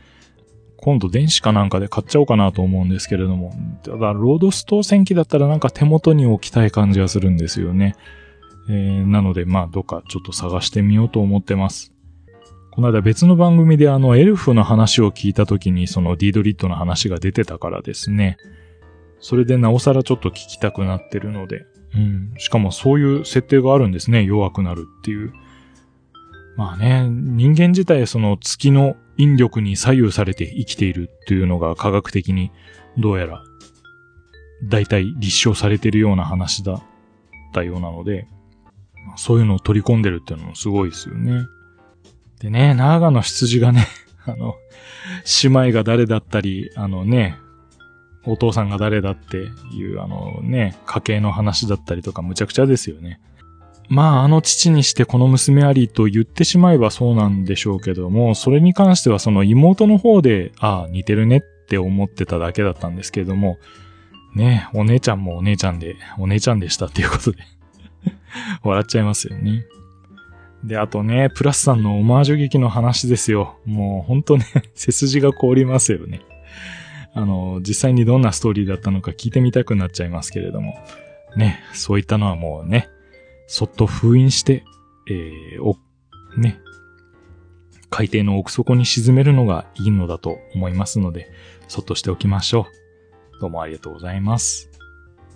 [0.81, 3.53] 今度電子かなんかで買っちゃおうかなと思うんですけれども。
[3.83, 7.95] ただ、ロードストー戦記だったらなんか手元に置きたい感じがするんですよね。
[8.67, 11.93] えーなので、まあ、どっかちょっと探してみようと思ってます。
[12.71, 18.37] この間別の番組であの、エルフの話を聞いた時にそのディードリットの話が出てたからですね。
[19.19, 21.65] それでなおさらちょっと聞きたくなってるので。
[21.93, 22.33] うん。
[22.37, 24.23] しかもそういう設定があるんですね。
[24.23, 25.33] 弱くなるっていう。
[26.55, 32.51] まあね、人間自体その月の引力に左右されて生きているっていうのが科学的に
[32.97, 33.43] どうやら
[34.63, 36.81] 大体立証されてるような話だっ
[37.53, 38.27] たようなので、
[39.17, 41.45] そういうのを取り込んでるっていうのもすごいですよね。
[42.39, 43.87] でね、長野羊がね、
[44.25, 44.55] あの、
[45.43, 47.37] 姉妹が誰だったり、あのね、
[48.25, 53.19] お父さんが誰だっていう、あのね、家系の話だったりとかむちゃくちゃですよね。
[53.91, 63.57] まあ、あの父にしてこの娘ありと言ってしまえばそうなんでしょうけども、それに関してはその妹の方で、ああ、似てるねって思ってただけだったんですけれども、
[64.33, 67.39] ね、お姉ちゃんもお姉ちゃんで、お姉ちゃんでしたっていうことで、
[68.63, 69.65] 笑っちゃいますよね。
[70.63, 73.57] で、あとね、プラスさんのオマージュ劇の話ですよ。
[73.65, 76.21] もうほんとね、 背筋が凍りますよね。
[77.13, 80.79] あの、実際にどんなストーリーだったのか聞いてみたくなっちゃいますけれども、
[81.35, 82.87] ね、そういったのはもうね、
[83.53, 84.63] そっと封印して、
[85.09, 85.75] えー、お、
[86.37, 86.61] ね、
[87.89, 91.29] 海底の奥底に沈めるのがいいのだと思いますので、
[91.67, 92.65] そっとしておきましょ
[93.35, 93.41] う。
[93.41, 94.71] どうもありがとうございます。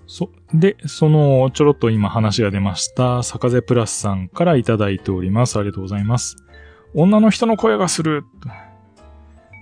[0.08, 5.60] そ、で、その、ちょろっと今話が出ました、坂瀬プラスさんからいただいております。
[5.60, 6.38] ありがとうございます。
[6.94, 8.24] 女の人の声がする。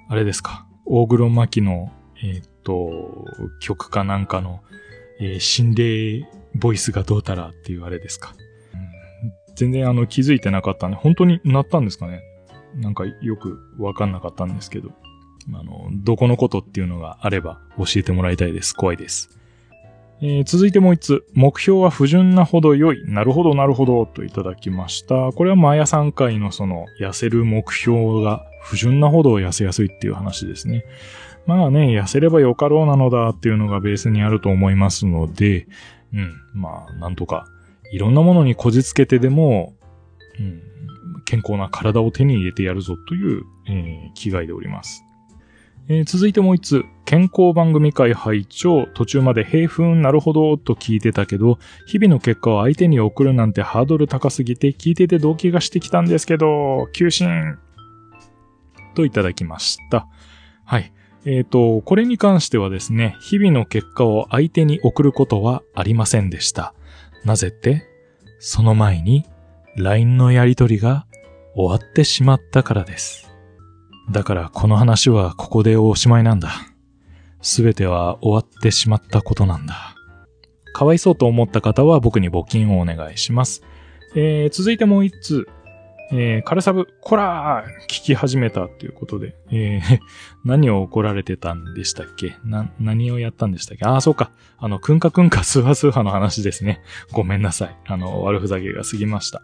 [0.10, 0.68] あれですか。
[0.86, 1.92] 大黒摩季の、
[2.24, 3.26] えー、っと、
[3.62, 4.62] 曲かなんかの、
[5.20, 8.36] えー、心霊ボイスがどうたらっていうあれですか。
[9.56, 12.22] 全然あの気づいてなかったんで、本当になったんですかね。
[12.76, 14.92] なんかよくわかんなかったんですけど。
[15.54, 18.74] あの、どこのことっていうのがあれば教えてもらいたいです。
[18.74, 19.30] 怖いです。
[20.22, 21.26] えー、続いてもう一つ。
[21.34, 23.04] 目標は不純なほど良い。
[23.06, 25.34] なるほど、なるほど、といただきました。
[25.34, 30.86] これはマヤ3回のその、痩せる目標が不純なほど痩せやすいっていう話ですね。
[31.46, 35.68] まあね、痩せればよかろうなのだっていうのがベースにあると思いますので、
[36.14, 37.48] うん、まあ、なんとか、
[37.92, 39.76] いろんなものにこじつけてでも、
[40.40, 40.62] うん、
[41.26, 45.04] 健康な体を手に入れてやるぞという、えー、気概でおります。
[45.90, 57.58] えー、続いてもう一つ、健康番組会拝聴途中まで平粉なるほどと聞いてたけど、日々の結果を相手に送るなんてハードル高すぎて聞いてて動機がしてきたんですけど、求心
[58.96, 60.08] といただきました。
[60.64, 60.94] はい。
[61.26, 66.74] えっ、ー、と、これに関してはですね、日々の結果を相手に送ることはありませんでした。
[67.26, 67.86] なぜって
[68.40, 69.26] その前に
[69.78, 71.06] LINE のやりとりが
[71.56, 73.32] 終わってしまったからです。
[74.12, 76.52] だからこの話はここでおしまいなんだ。
[77.42, 79.96] すべては終わってしまったことなんだ。
[80.74, 83.64] かわいそうと思った方は僕に募金をお願いします。
[84.16, 85.48] えー、続いてもう一通。
[86.12, 90.00] えー、カルサブ、こらー聞き始めたっていうことで、えー、
[90.46, 92.36] 何を怒られてたんでしたっけ？
[92.44, 93.86] な、何をやったんでしたっけ？
[93.86, 94.32] ああ、そうか。
[94.58, 96.82] あの、くんかくんかスーハスーハの話ですね。
[97.12, 97.76] ごめんなさい。
[97.86, 99.42] あの、悪ふざけが過ぎました。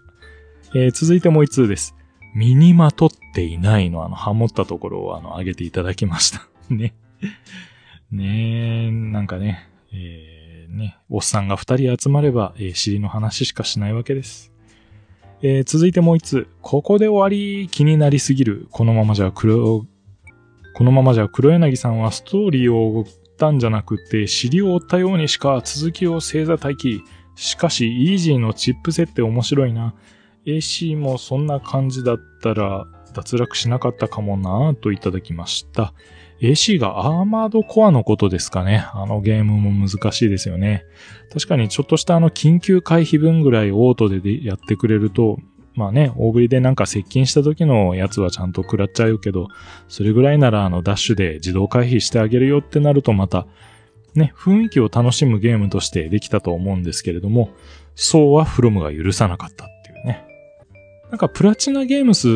[0.75, 1.95] えー、続いてもう一通です。
[2.35, 6.47] 身にまとっていないの、あの、ハモったところを、あの、上げていただきました。
[6.69, 6.93] ね。
[8.11, 14.48] ねえ、なんかね、えー、ね、おっさんが二人集まれば、えー、尻の話しかしないわけです。
[15.41, 16.47] えー、続いてもう一つ。
[16.61, 18.67] ここで終わり、気になりすぎる。
[18.71, 19.85] このままじゃ黒、
[20.75, 23.05] このままじゃ黒柳さんはストーリーを追っ
[23.37, 27.03] たんじゃなくて、尻を追ったようにしか続きを星座待機。
[27.35, 29.95] しかし、イージーのチップ設定面白いな。
[30.45, 35.93] AC もそんな感じだったら脱落しなかったかもなといただきました。
[36.41, 38.87] AC がアーマードコアのことですかね。
[38.93, 40.85] あのゲームも難しいですよね。
[41.33, 45.37] 確かにちょっとしたあの緊急回避分ぐらいオートでやってくれると、
[45.75, 49.47] まあね、大振りでなんか接近した時のやつはちゃんと食らっちゃうけど、
[49.87, 53.45] それぐらいならあのダッシュで自動回避してあげるよってなるとまた、
[54.15, 57.49] ね、雰囲気を楽しむゲームとしてできたと思うんですけれども、
[57.95, 60.25] そうはフロムが許さなかったっていうね。
[61.09, 62.29] なんかプラチナゲームス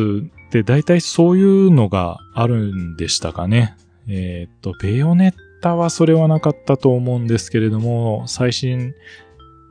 [0.48, 3.76] って大体そういうのがあるんでしたかね。
[4.08, 8.94] えっ、と、ベヨネッタはそれはなかったと思うんですけれども、最新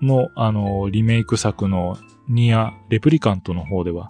[0.01, 4.09] のあの、リメイク作のニア、レプリカントの方では、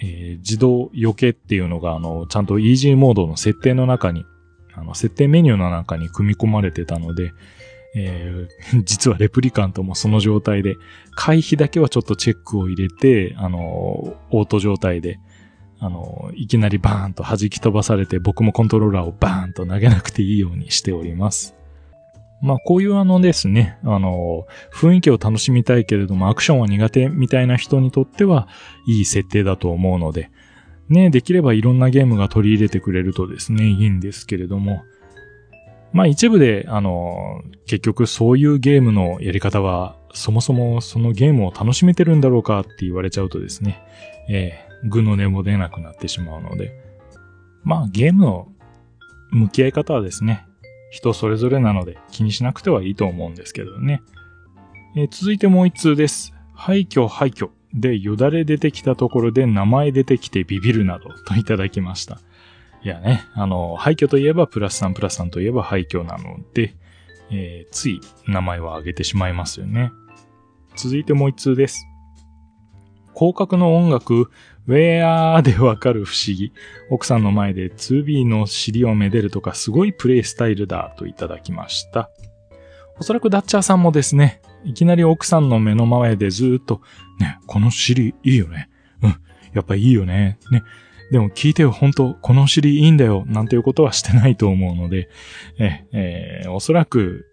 [0.00, 4.24] えー、自動避けっていうのが、あの、ちゃんとイージーモードの設定の中に、
[4.74, 7.32] あの、設定メニューの中に組み込まれてたので、
[7.96, 10.76] えー、 実はレプリカントもその状態で、
[11.12, 15.18] 回避だけはちょっとチェックを入れて、あの、オート状態で、
[15.80, 21.54] あの、いきなりバーンと弾き飛ばされて、僕もコントローラーをバーンと投げなくていいようにしております。
[22.40, 28.48] まあ、こういうあのですね、あの、雰囲気を楽しみたいけれども、アクションは苦手みたいな人にとっては、
[28.86, 30.30] いい設定だと思うので、
[30.88, 34.82] ね、できればいろんなゲームが取り入れてくれるとですね、いいんですけれども、
[35.92, 43.82] まあ一部で、あの、結局そういうゲームのやり方は、そもそもそのゲームを楽しめてるんだろうかって言われちゃうとですね、
[44.28, 46.72] えー、具の根も出なくなってしまうので、
[47.64, 48.48] まあゲームの
[49.30, 50.46] 向き合い方はですね、
[50.90, 54.02] 人それぞれなので気にしなくてはいいと思うんですけどね。
[54.96, 56.32] えー、続いてもう一通です。
[56.54, 62.20] 廃墟廃墟でよだれ出てきたところで名前出てきてビビるなどといただきました。
[62.82, 66.74] いやね、あの、廃墟といえばプラス3プラス3といえば廃墟なので、
[67.30, 69.92] えー、つい名前を挙げてしまいますよね。
[70.76, 71.86] 続いてもう一通です。
[73.14, 74.30] 広角の音楽、
[74.68, 76.52] ウェアーでわかる不思議。
[76.90, 82.10] 奥さんの前で 2B の尻をめでるとかすごいプレイスタイルだといただきました。
[82.98, 86.82] おそらくダッチャーさんもですね、いきなり奥さんの目の前でずっと、
[87.18, 88.68] ね、この尻いいよね。
[89.02, 89.16] うん、
[89.54, 90.38] やっぱいいよね。
[90.50, 90.62] ね、
[91.10, 95.08] でも聞いてよ、本当この尻いいんだよ、なんていうことはしてないと思うので、
[95.58, 97.27] え、えー、おそらく、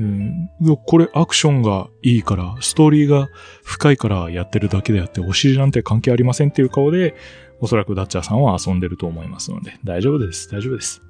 [0.00, 0.50] うん、
[0.86, 3.28] これアクションがいいから、ストーリーが
[3.62, 7.14] 深いからやってるだけであって、お尻なんて関係ありませんっていう顔で、
[7.60, 11.02] おそらくダッチャーさんは遊んでると思いますので、大丈夫です、大丈夫です。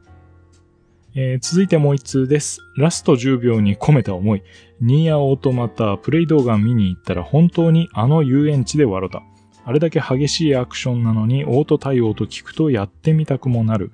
[1.14, 2.60] えー、続いてもう一通です。
[2.76, 4.42] ラスト10秒に込めた思い。
[4.80, 9.22] ニーアオートマタプレイ動画見に行ったら本当にあの遊園地で笑った。
[9.64, 13.92] あれだけ激しいアクションなのにオート対応と聞くとやってみたくもなる。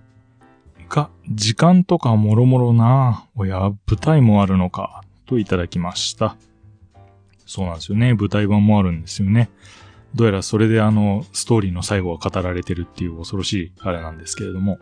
[0.89, 6.37] が、時間とかもろもろなおや、舞台もあるのか、といただきました。
[7.47, 8.15] そうなんですよね。
[8.15, 9.51] 舞台版もあるんですよね。
[10.15, 14.79] どうやらそれであの、ストーリーの最後は語られてるっていう恐ろしいあれなんですけれども。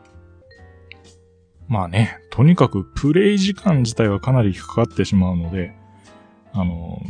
[1.67, 5.75] まあね、とにかくプレイ時間自体はかなりかかってしまうので、
[6.53, 7.01] あの、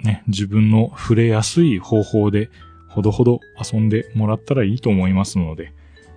[0.00, 2.50] ね、自分の触れやすい方法で
[2.88, 3.40] ほどほど
[3.72, 5.72] 遊んでもらったらいいと思いますので、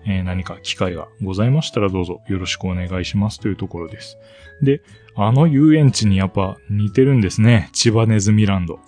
[0.06, 4.18] えー、何か機会がございましたらどうぞよろしくお願いしますというところです。
[4.62, 4.82] で、
[5.16, 7.70] あの遊園地にやっぱ似てるんですね。
[7.74, 8.80] 千葉ネズミランド。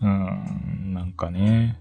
[0.00, 1.78] うーん、なんかね、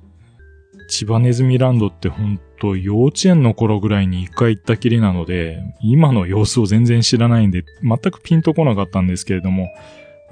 [0.87, 9.69] 千葉ネズミランドってほんと幼稚園の頃ぐらいに一回行ったきりなので、今の様子を全然知らないんで、全くピンとこなかったんですけれども、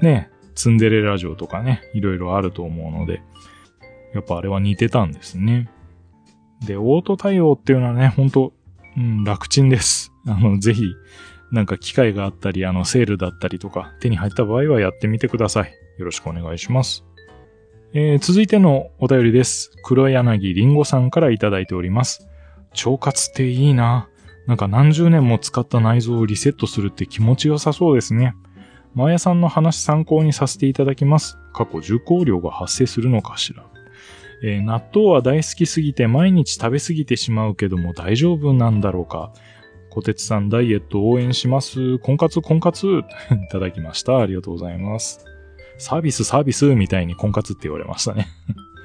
[0.01, 3.21] ね、ツンデレラジオとかね、いろいろあると思うので、
[4.13, 5.69] やっぱあれは似てたんですね。
[6.65, 8.53] で、オート対応っていうのはね、ほんと、
[8.97, 10.11] うん、楽ちんです。
[10.27, 10.83] あの、ぜひ、
[11.51, 15.73] なんか機会があったり、あの、セールだったりとか、手に入った場合はやってみてください。
[15.97, 17.05] よろしくお願いします。
[17.93, 19.71] えー、続いてのお便りです。
[19.83, 22.27] 黒柳りんごさんからいただいております。
[22.85, 24.09] 腸活っていいな。
[24.47, 28.35] なんか何十年も使った内臓をリセットするって気持ちよさそうですね。
[28.95, 31.37] マーヤさんの話参考にさせていただきます。
[31.53, 33.63] 過去受講料が発生するのかしら。
[34.43, 39.31] えー、納豆は大好きすぎて毎日食べすぎてしまうけども大丈夫なんだろうか？
[39.89, 41.97] 小鉄さんダイエット応援します。
[41.99, 42.87] 婚活婚活？
[43.45, 44.17] いただきました。
[44.19, 45.25] ありがとうございます。
[45.77, 46.75] サービスサービス？
[46.75, 48.27] みたいに婚活って言われましたね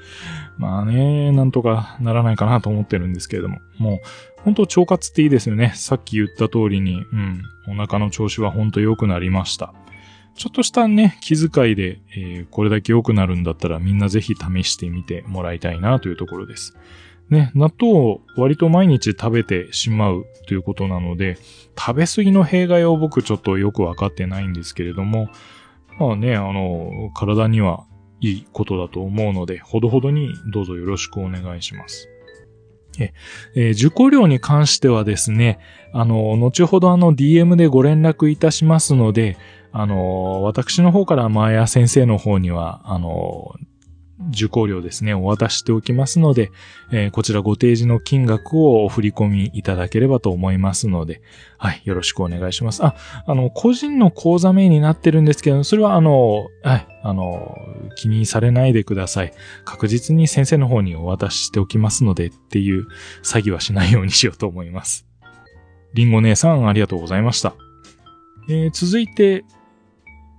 [0.57, 3.59] まあね、なんとかならないかなと思ってるんですけれども。
[3.77, 3.99] もう、
[4.43, 5.71] 本当腸活っていいですよね。
[5.75, 9.73] さっき言った通りに、うん、お腹の調子は本当良くなりました。
[10.35, 16.77] ちょっとしたね、気遣いで、えー、これだけ良くなるんだったらみんなぜひ試してみてもらいたいなというところです。
[17.29, 21.37] ね、納豆を割と毎日食べてしまうということなので、
[21.77, 25.29] 食べ過ぎの弊害を僕ちょっとよくわかってないんですけれども、
[25.99, 27.85] まあね、あの、体には
[28.21, 32.09] いいことだと思うので、ほどほどにどうぞよろしくお願いします。
[32.99, 33.13] え、
[33.55, 35.59] えー、受講料に関してはですね、
[35.93, 39.37] あの、後ほどあの DM でご連絡いたしますので、
[39.71, 43.55] あの、私の方からマーヤ先生の方には、あの、
[44.31, 46.51] 受講料ですね、お渡ししておきますので、
[46.91, 51.21] えー、こちらご提示の金額をお振り込みいただければと思いますので、
[51.57, 52.83] はい、よろしくお願いします。
[52.83, 52.95] あ、
[53.25, 57.57] あの、個人の口座名になってるんですけど、それはあの、はい、あの、
[57.95, 59.33] 気にされないでください。
[59.63, 62.87] 確実に先生の方にお渡ししておきますのでっていう
[63.23, 65.05] 詐欺はしないようにしようと思います。
[65.93, 67.55] りんご姉さんありがとうございました。
[68.49, 69.45] えー、続いて、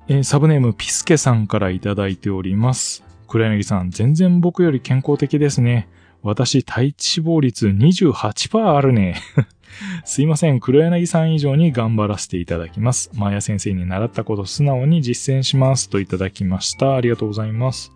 [0.08, 3.04] えー、サブネームピスケさんからいただいております。
[3.28, 5.88] 黒柳さん、全然僕より健康的ですね。
[6.22, 6.94] 私、体脂
[7.26, 9.16] 肪率28%あるね。
[10.04, 10.60] すいません。
[10.60, 13.10] 黒柳さん以上に頑張らせていただきます。
[13.14, 16.96] マヤ先生に習ったこと素直に実践しますといただきました。
[16.96, 17.92] ありがとうございます。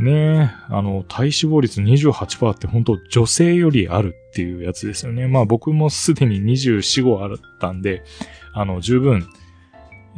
[0.00, 5.28] ねえ、あの、体脂肪率28%って本当女性よりあるっていうやつですよね。
[5.28, 8.02] まあ僕もすでに24、5あったんで、
[8.54, 9.26] あの、十分、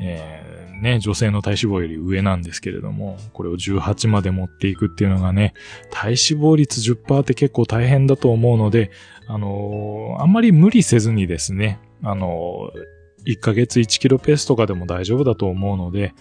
[0.01, 0.52] え、
[0.83, 5.55] ね、女性の体脂肪より上なんですけれども、これを18まで持っていくっていうのがね、
[5.93, 8.91] 体脂肪率10%って結構大変だと思うので、
[9.29, 16.15] あのー、あんまり無理せずにですね、あのー、1ヶ月1キロペースとかでも大丈夫だと思うので、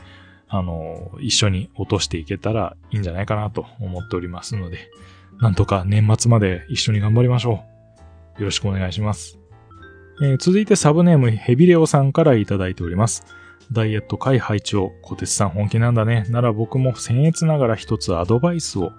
[0.48, 4.92] あのー、一緒に落としていけたらいいんじゃないかなと思っておりますので、
[5.40, 7.64] なんとか年末まで一緒に頑張りましょ
[8.38, 8.42] う。
[8.42, 9.40] よろしくお願いします。
[10.22, 13.26] えー、続いてサブネームヘビレオさんからいただいております。
[13.72, 16.26] ダイエット会配置を小鉄さん本気なんだね。
[16.30, 18.92] なら僕も僭越ながら一つアドバイスを。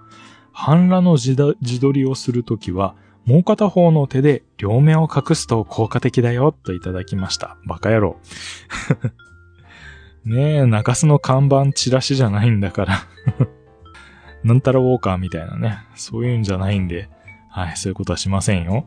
[0.53, 1.37] 半裸の自
[1.81, 2.95] 撮りをするときは、
[3.25, 7.57] もう片方の手で両目を隠すと効果的だよ、といただきました。
[7.66, 8.16] バカ野郎。
[10.25, 12.99] ねえ、中洲の看板チラシじゃないんだから
[14.45, 15.79] なんたらウォーカーみたいなね。
[15.95, 17.09] そういうんじゃないんで、
[17.49, 18.87] はい、そういうことはしませんよ。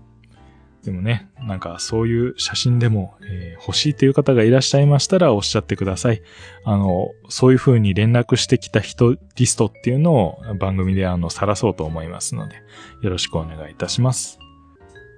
[0.85, 6.21] でもね、なんかそういう写真でも、えー、欲しいという方がいらっしゃいましたらおっしゃってください。
[6.63, 12.55] あの、そういう風に連絡してきた人リストっていうのを番組であの、晒そうと思いますので、
[13.01, 14.37] よろしくお願いいたします。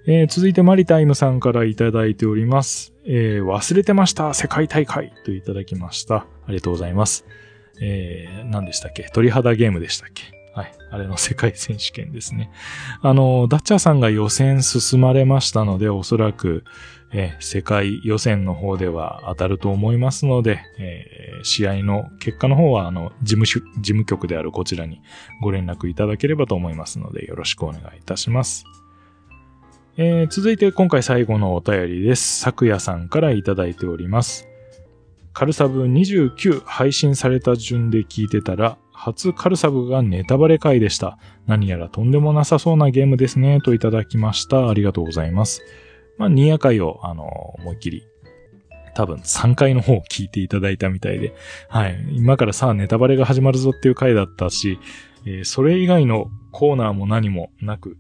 [0.07, 2.93] えー続いてマリタイムさんからいただいております。
[3.05, 6.15] えー忘れてました世界大会といただきました。
[6.15, 7.25] ありがとうございます。
[7.81, 9.09] えー何でしたっけ？
[9.11, 10.36] 鳥肌ゲームでしたっけ？
[10.57, 10.73] はい。
[10.89, 12.49] あれの世界選手権ですね。
[13.03, 16.63] あの、ダッチャーさんが予選進まれましたので、おそらく、
[17.13, 25.03] え世界予選の方では当たると思いますので、えー試合の結果の方は、あの、事務所、事務局であるこちらに
[25.43, 28.65] ご連絡いただければと思いますので、よろしくお願いいたします。
[29.97, 32.39] えー続いて今回最後のお便りです。
[32.39, 34.47] 昨夜さんからいただいております。
[35.33, 41.19] カルサブ29配信された順で聞いてたら、初カルサブがネタバレ回でした。
[41.45, 44.69] 何やらとんでもなさそうなゲームですね、といただきました。
[44.69, 45.61] ありがとうございます。
[46.17, 47.23] まあ、ニヤ回を、あの、
[47.59, 48.07] 思いっきり、
[48.95, 51.35] 多分3回の方を聞いていただいたみたいで、
[51.69, 52.07] はい。
[52.13, 54.79] 今からさあネタバレが始まるぞっていう回だったし、
[55.27, 57.97] えーそれ以外のコーナーも何もなく、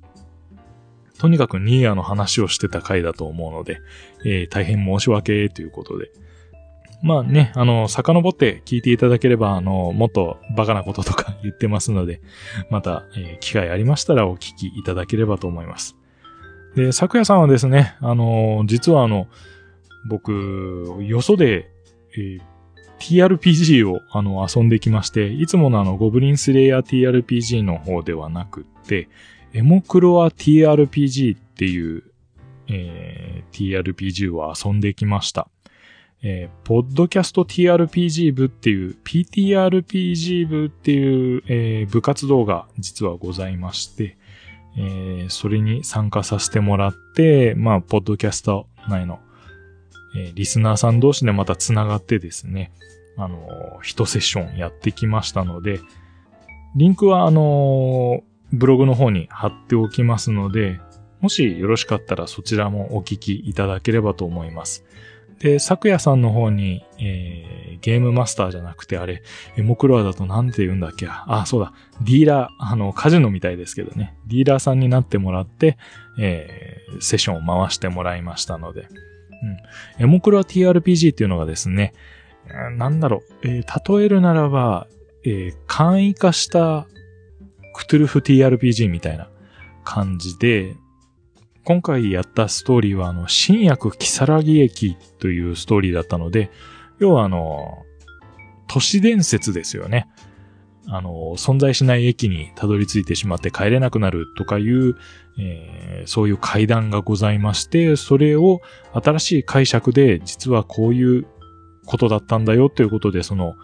[1.19, 3.77] とにかくニーヤの話をしてた回だと思うので、
[4.25, 6.09] えー大変申し訳ということで。
[7.03, 12.21] まあね、あの、遡って聞いていただければ、あの、もっとバカなこととか 言ってますので、
[12.69, 15.95] また、えー機会ありましたらお聞きいただければと思います。
[16.75, 19.27] で、昨夜さんはですね、あの、実はあの、
[20.09, 21.69] 僕、よそで、
[22.15, 22.41] えー
[22.99, 29.07] TRPG をあの遊んできまして、いつものあのゴブリンスレイヤー TRPG の方ではなくて、
[29.53, 32.03] エモクロア TRPG っていう、
[32.69, 35.47] えー TRPG を遊んできました。
[36.23, 44.17] えーポッドキャスト TRPG 部っていう、PTRPG 部っていう、えー部活動が実はございまして、
[44.77, 49.19] えーそれに参加させてもらって、まあ、ポッドキャスト内の、
[50.15, 52.71] えリスナーさん同士でまた繋がってですね、
[53.17, 55.79] あの、一セッションやってきましたので、
[56.75, 60.79] リンクはあのブログの方に貼っておきますので、
[61.19, 64.85] もしよろしかったらそちらもお聞きいただければと思います。
[65.39, 69.21] で、昨夜さんの方に、えーゲームマスターじゃなくてあれ、
[69.55, 71.07] エモクロアだとなんて言うんだっけ？
[71.07, 71.73] あ、そうだ。
[72.01, 74.17] ディーラー、あの、カジノみたいですけどね。
[74.25, 75.77] ディーラーさんになってもらって、
[76.19, 78.87] えーセッションを回してもらいましたので。
[79.99, 80.03] うん。
[80.03, 81.93] エモクロア TRPG っていうのがですね、
[82.47, 84.87] えーなんだろう、えー例えるならば、
[85.23, 86.87] えー簡易化した
[87.75, 89.29] クトゥルフ TRPG みたいな
[89.83, 90.75] 感じで、
[91.67, 96.49] 今回やったストーリーは、あの、新薬木更木駅というストーリーだったので、
[96.97, 97.83] 要はあの、
[98.69, 100.07] 都市伝説ですよね。
[100.87, 104.95] あの、存在しない駅にたどり着いてしまって帰れなくなるとかいう、
[105.37, 108.61] えーそういう階段がございまして、それを
[108.93, 111.27] 新しい解釈で実はこういう
[111.85, 113.55] ことだったんだよということで、その、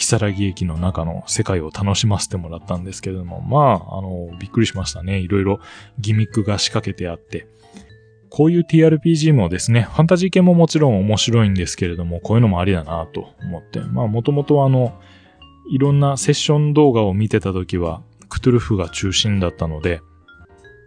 [0.00, 5.18] 木更木駅の中の世界を楽しませてもらったんですけれども、まあ、あの、びっくりしましたね。
[5.18, 5.60] いろいろ
[5.98, 7.46] ギミックが仕掛けてあって。
[8.30, 13.80] こういう TRPG もですね、ファンタジー系ももちろん面白いんですけれども、こういうのもありだなと思って。
[13.80, 14.98] まあ、もともとあの、
[15.70, 20.00] いろんなセッション動画を見てた時は、クトゥルフが中心だったので、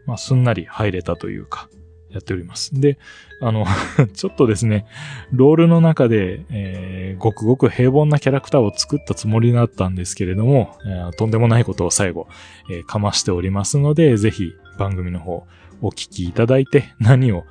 [0.08, 1.70] まあ、すんなり入れたというか、
[2.14, 2.80] やっております。
[2.80, 2.98] で、
[3.42, 3.66] あの、
[4.14, 4.86] ちょっとですね、
[5.32, 12.28] ロールの中で、えーごくごく平凡なキャラクターを作ったつもりだったんですけれども、えーとんでもないことを最後、
[12.72, 15.46] えーかましておりますので、ぜひ番組の方
[15.82, 17.46] お聞きいただいて、何を、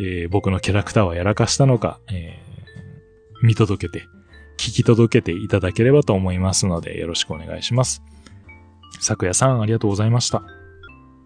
[0.00, 2.46] えー僕のキャラクターはやらかしたのか、えー
[3.42, 4.06] 見届けて、
[4.56, 8.02] 聞き届けていただければと思いますので、よろしくお願いします。
[9.00, 10.42] 昨夜さん、ありがとうございました。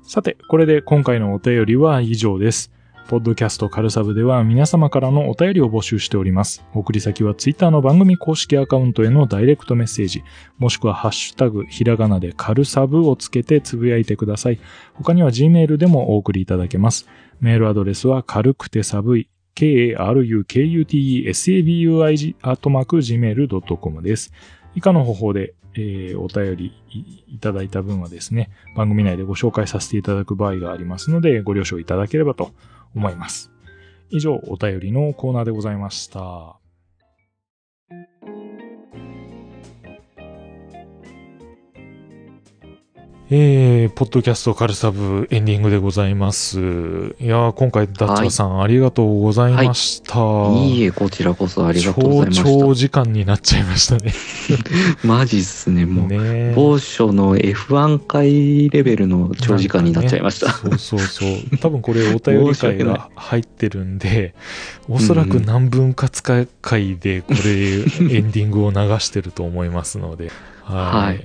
[0.02, 2.72] さて、これで今回のお便りは以上です。
[3.10, 6.64] ポッドキャストカルサブでは皆様からのお便りを募集しております。
[6.74, 10.22] 送り先はツイッターの番組公式アカウントへのダイレクトメッセージ、
[10.58, 14.60] もしくはハッシュタグひらがなでカルサブをつけてつぶやいてください。
[14.94, 17.08] 他には Gmail でもお送りいただけます。
[17.40, 24.32] メールアドレスは軽くて寒い k-a-r-u-k-u-t-e-s-a-b-u-i-g アットマーク gmail.com です。
[24.76, 26.72] 以下の方法で、えーお便り
[27.26, 32.52] いただいた分はですね、番組内でご紹介させていただく場合がありますので、ご了承いただければと
[32.94, 33.50] 思います。
[34.10, 36.59] 以上、お便りのコーナーでございました。
[43.32, 46.58] えー、ポッドキャストカルサブエンディングでございます。
[46.58, 46.62] い
[47.28, 50.18] やー、今回、ダッチャーさん、ありがとうございました。
[50.52, 54.12] いいえ、こちらこそありがとうございま超し長時間になっちゃいましたね。
[55.00, 55.06] た。
[55.06, 56.08] マジっすね、もう。
[56.08, 60.50] ね某所の F1 回レベルの長時間になっちゃいました。
[60.50, 61.58] そうそうそう。
[61.58, 64.34] 多分これお便り会が入ってるんで、
[64.88, 67.38] おそらく何分割か回でこれ
[68.12, 70.32] エンディングを流してると思いますので。
[70.64, 71.06] はい。
[71.06, 71.24] はい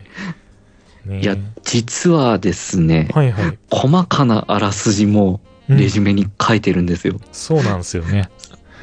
[1.06, 3.58] ねいや、実はですね、はいはい。
[3.72, 7.20] 細かなあらすじもレジュメに書いてるんですよ。
[7.32, 8.30] そうなんですよね。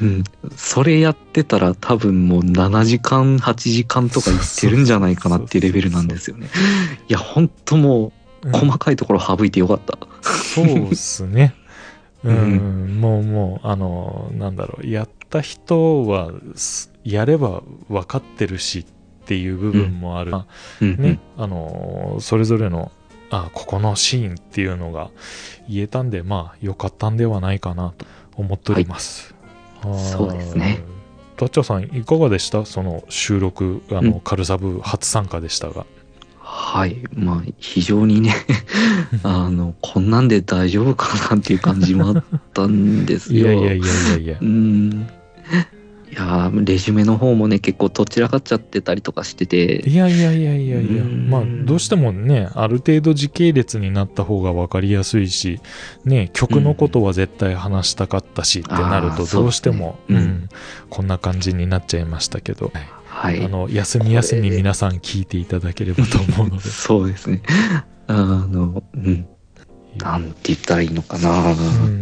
[0.01, 0.23] うん。
[0.55, 6.49] それやってたら多分もう7時間、8時間とかいってるんじゃないかなっていうレベルなんですよね。
[7.07, 8.11] いや、ほんとも
[8.43, 9.97] う、細かいところ省いてよかった。
[10.21, 11.55] そうっすね。
[12.23, 18.85] う、うんもうもう、あの、なんだろう、やった人は、すやれば分かってるしっ
[19.25, 20.33] ていう部分もある。
[20.81, 22.91] うん、ね、あの、それぞれの、
[23.29, 25.09] あ、ここのシーンっていうのが
[25.69, 28.05] 言えたんで、まあ、良かったんではないかなと
[28.35, 29.33] 思っております。
[29.33, 30.81] はいそうですね。
[31.35, 32.65] ダッチャーさん、いかがでした？
[32.65, 35.85] その収録、あの、うんカルサブ初参加でしたが。
[36.39, 37.01] はい。
[37.15, 38.33] まあ、非常にね、
[39.23, 43.51] あの、こんなんで大丈夫かなっていう感じもあったんですよ。
[43.51, 44.45] いやいやいやいやいやう。
[44.45, 45.07] ん。
[46.13, 55.59] いやーレジュメの方もね、結構とっちらかっちゃってたりとかしてて、いやいやいやいやいや、うんまあ、どうしてもね、ある程度時系列になった方が分かりやすいし、
[56.05, 60.49] ね、曲のことは絶対話したかったしってなると、どうしても、そうんうん
[60.91, 62.71] こんな感じになっちゃいましたけど、
[63.05, 63.43] はい。
[63.43, 66.63] あの、休み休み皆さん聞いていただければと思うので。
[66.69, 67.41] そうですね。
[68.05, 69.25] あの、うん。
[69.97, 71.53] なんて言ったらいいのかな。
[71.53, 71.55] うんま
[71.87, 71.93] あ、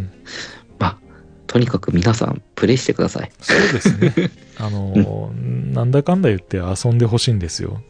[1.51, 3.31] とにかく皆さん、プレイしてください。
[3.41, 4.31] そうですね。
[4.57, 5.33] あの、
[5.73, 7.81] なんだかんだ言って遊んでほしいんですよ。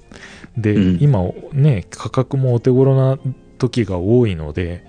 [0.57, 1.21] で、うん今
[1.53, 3.19] ね、価格もお手頃な
[3.59, 4.83] 時が多いので、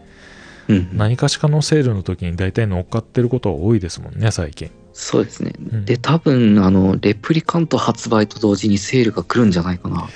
[0.69, 0.89] うん。
[0.95, 4.71] 何かしかのセールの時に大体乗っかってることが多いですもんね、最近。
[4.95, 5.53] そうですね。
[5.71, 10.09] うんで、多分、あの、レプリカント発売と同時にセールが来るんじゃないかな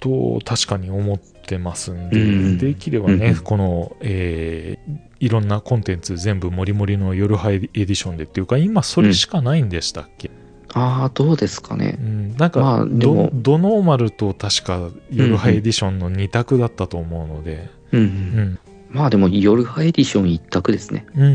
[0.00, 10.32] と確かに思ってますんで、うんできればね、うんこの、えーいろんなコンテンツ全部もりもりの夜ハイエディションでっていうか今それしかないんでしたっけ、
[10.74, 11.96] ああ、どうですかね。
[12.00, 12.02] う。
[12.02, 12.36] ん。
[12.36, 13.30] なんか、まあでも。
[13.32, 18.02] ドドノーマルと確か夜ハイエディションの2択だったと思うので、うん、う。
[18.02, 18.08] うん。
[18.08, 18.58] ん
[18.90, 21.06] まあでも、夜派エディション一択ですね。
[21.14, 21.28] うんう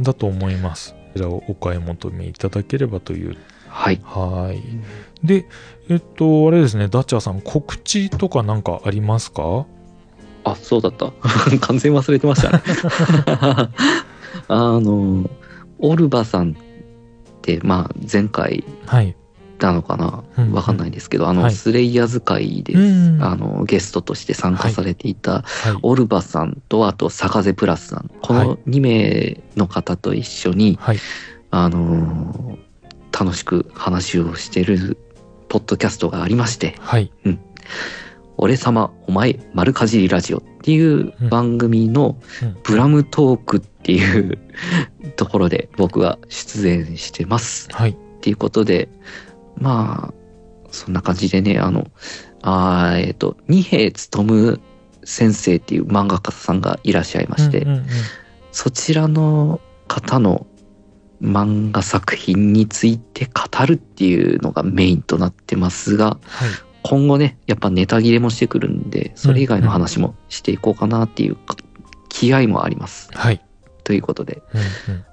[0.00, 0.02] ん。
[0.02, 0.94] だと思います。
[0.94, 3.36] こちらをお買い求めいただければという。
[3.68, 4.00] はい。
[4.04, 5.26] はい。
[5.26, 5.46] で
[5.88, 6.88] えっとあれですね。
[6.88, 9.66] ダッチャーさん告知とかなんかありますか？
[10.52, 11.12] あ、そうだった。
[11.60, 12.62] 完全忘れてましたね。
[14.48, 15.28] あの、
[15.78, 16.54] オルバさんっ
[17.42, 19.16] て、まあ、前回はい。
[19.58, 20.22] なのかな？
[20.36, 20.52] うん。
[20.52, 21.54] わかんないですけど、あの、はい。
[21.54, 23.22] スレイヤーズ会で、うん。
[23.22, 25.42] あの、ゲストとして参加されていた、はい。
[25.82, 28.10] オルバさんと、あと、サカゼプラスさん。
[28.20, 28.48] こはい。
[28.48, 30.98] の2名の方と一緒に、はい。
[31.50, 32.66] あのー
[33.18, 34.98] 楽しく話をしてる、
[35.48, 37.10] ポッドキャストがありまして、はい
[38.38, 42.56] 俺様、お前、丸かじりラジオっていう番組のうん。
[42.64, 44.38] ブラムトークっていう
[45.16, 47.68] ところで僕が出演してます。
[47.72, 47.90] はい。
[47.90, 48.88] っていうことで、
[49.56, 50.14] まあ、
[50.70, 51.88] そんな感じでね、あの、
[52.42, 53.90] あーえっ、と、二平
[54.22, 54.60] 勉
[55.04, 57.86] 先生っていう漫画家さんがいらっしゃいまして、うんうんうん。
[58.52, 60.46] そちらの方の
[61.22, 71.56] 漫画作品について語るっていうのがメインとなってますが、はい今後ね、やっぱネタ切れもしてくるんで、それ以外の話もしていこうかなっていうか
[72.08, 73.10] 気合もあります。
[73.12, 73.42] はい
[73.82, 75.04] ということで、うんうん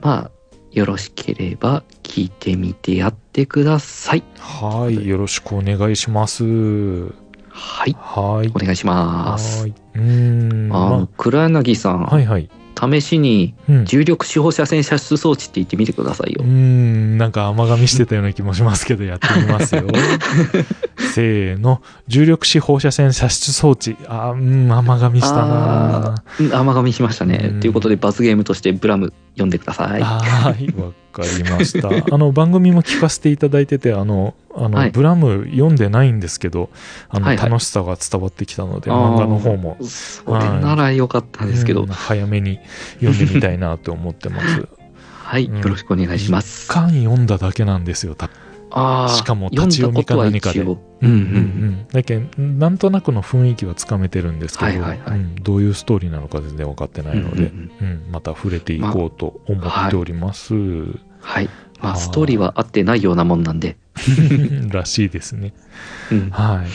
[0.00, 0.30] まあ、
[0.70, 4.22] よろしければ聞いてみてやってください。
[4.38, 9.62] はいよろしくお願いしますはい、はいお願いします。
[9.62, 9.74] はい。
[9.94, 10.72] うーん。
[10.72, 12.48] あの、ま黒柳さん、あ、はいはい。
[12.78, 13.84] 試しにうん。
[13.84, 16.46] 重力四放射線射出装置って言ってみてくださいうよー。
[16.46, 19.86] ん、なんか甘噛みしてたような気もしますけど、やってみますよ。
[21.14, 21.82] せーの。
[22.06, 23.96] 重力子放射線射出装置。
[24.06, 26.14] あー、うん、甘噛みしたな
[26.52, 27.56] 甘噛みしましたねう。
[27.56, 30.02] んということで、罰ゲームとしてブラム読んでください。
[30.02, 31.88] はい、 わかりました。
[31.88, 36.70] あの、番組も聞かせていただいてて、あの、あの、はいブラム読んでないんですけど、
[37.08, 42.58] あの、はいはい楽しさが伝わってきたので、漫画の方もそれならよかったですけど、うん早めに
[43.00, 44.66] 読んでみたいなと思ってます。
[45.22, 46.68] はい、うんよろしくお願いします。
[46.68, 51.86] 巻読んだだけなんですよ、多分ああ、しかも立ち読みか何かで読んうんうん。
[51.88, 60.54] だけどなんとなくの雰囲気はつかめてるんですけど、はいはいはいうんどういうストーリーなのか全然分かってないので、うんうんうんまた触れていこうと思っております。
[61.20, 61.48] はい。
[61.80, 63.76] まあ、ストーリーは合ってないようなもんなんで。
[64.70, 65.52] らしいですね。
[66.10, 66.66] うんはい。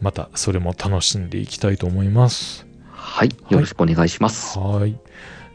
[0.00, 2.66] またそれも楽しんでいきたいと思います。
[2.92, 3.30] はい。
[3.50, 4.58] よろしくお願いします。
[4.58, 4.96] はい。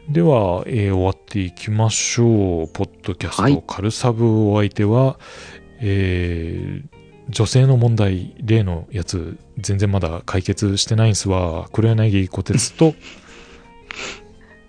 [0.10, 2.68] では、えー終わっていきましょう。
[2.68, 5.18] ポッドキャスト、はいカルサブお相手は、
[5.80, 6.88] えー
[7.30, 11.70] 女性の問題、例のやつ、全然まだ解決してないんすわ。
[11.72, 12.96] 黒柳小鉄と、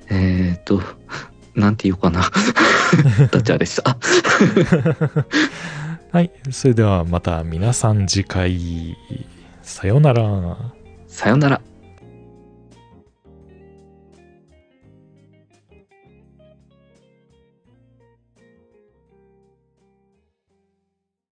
[0.08, 0.80] えーっと、
[1.56, 2.30] なんて言うかな。
[3.32, 3.98] ダチャでした。
[6.12, 6.30] はい。
[6.52, 8.96] それではまた皆さん次回、
[9.62, 10.56] さようなら。
[11.08, 11.60] さよなら。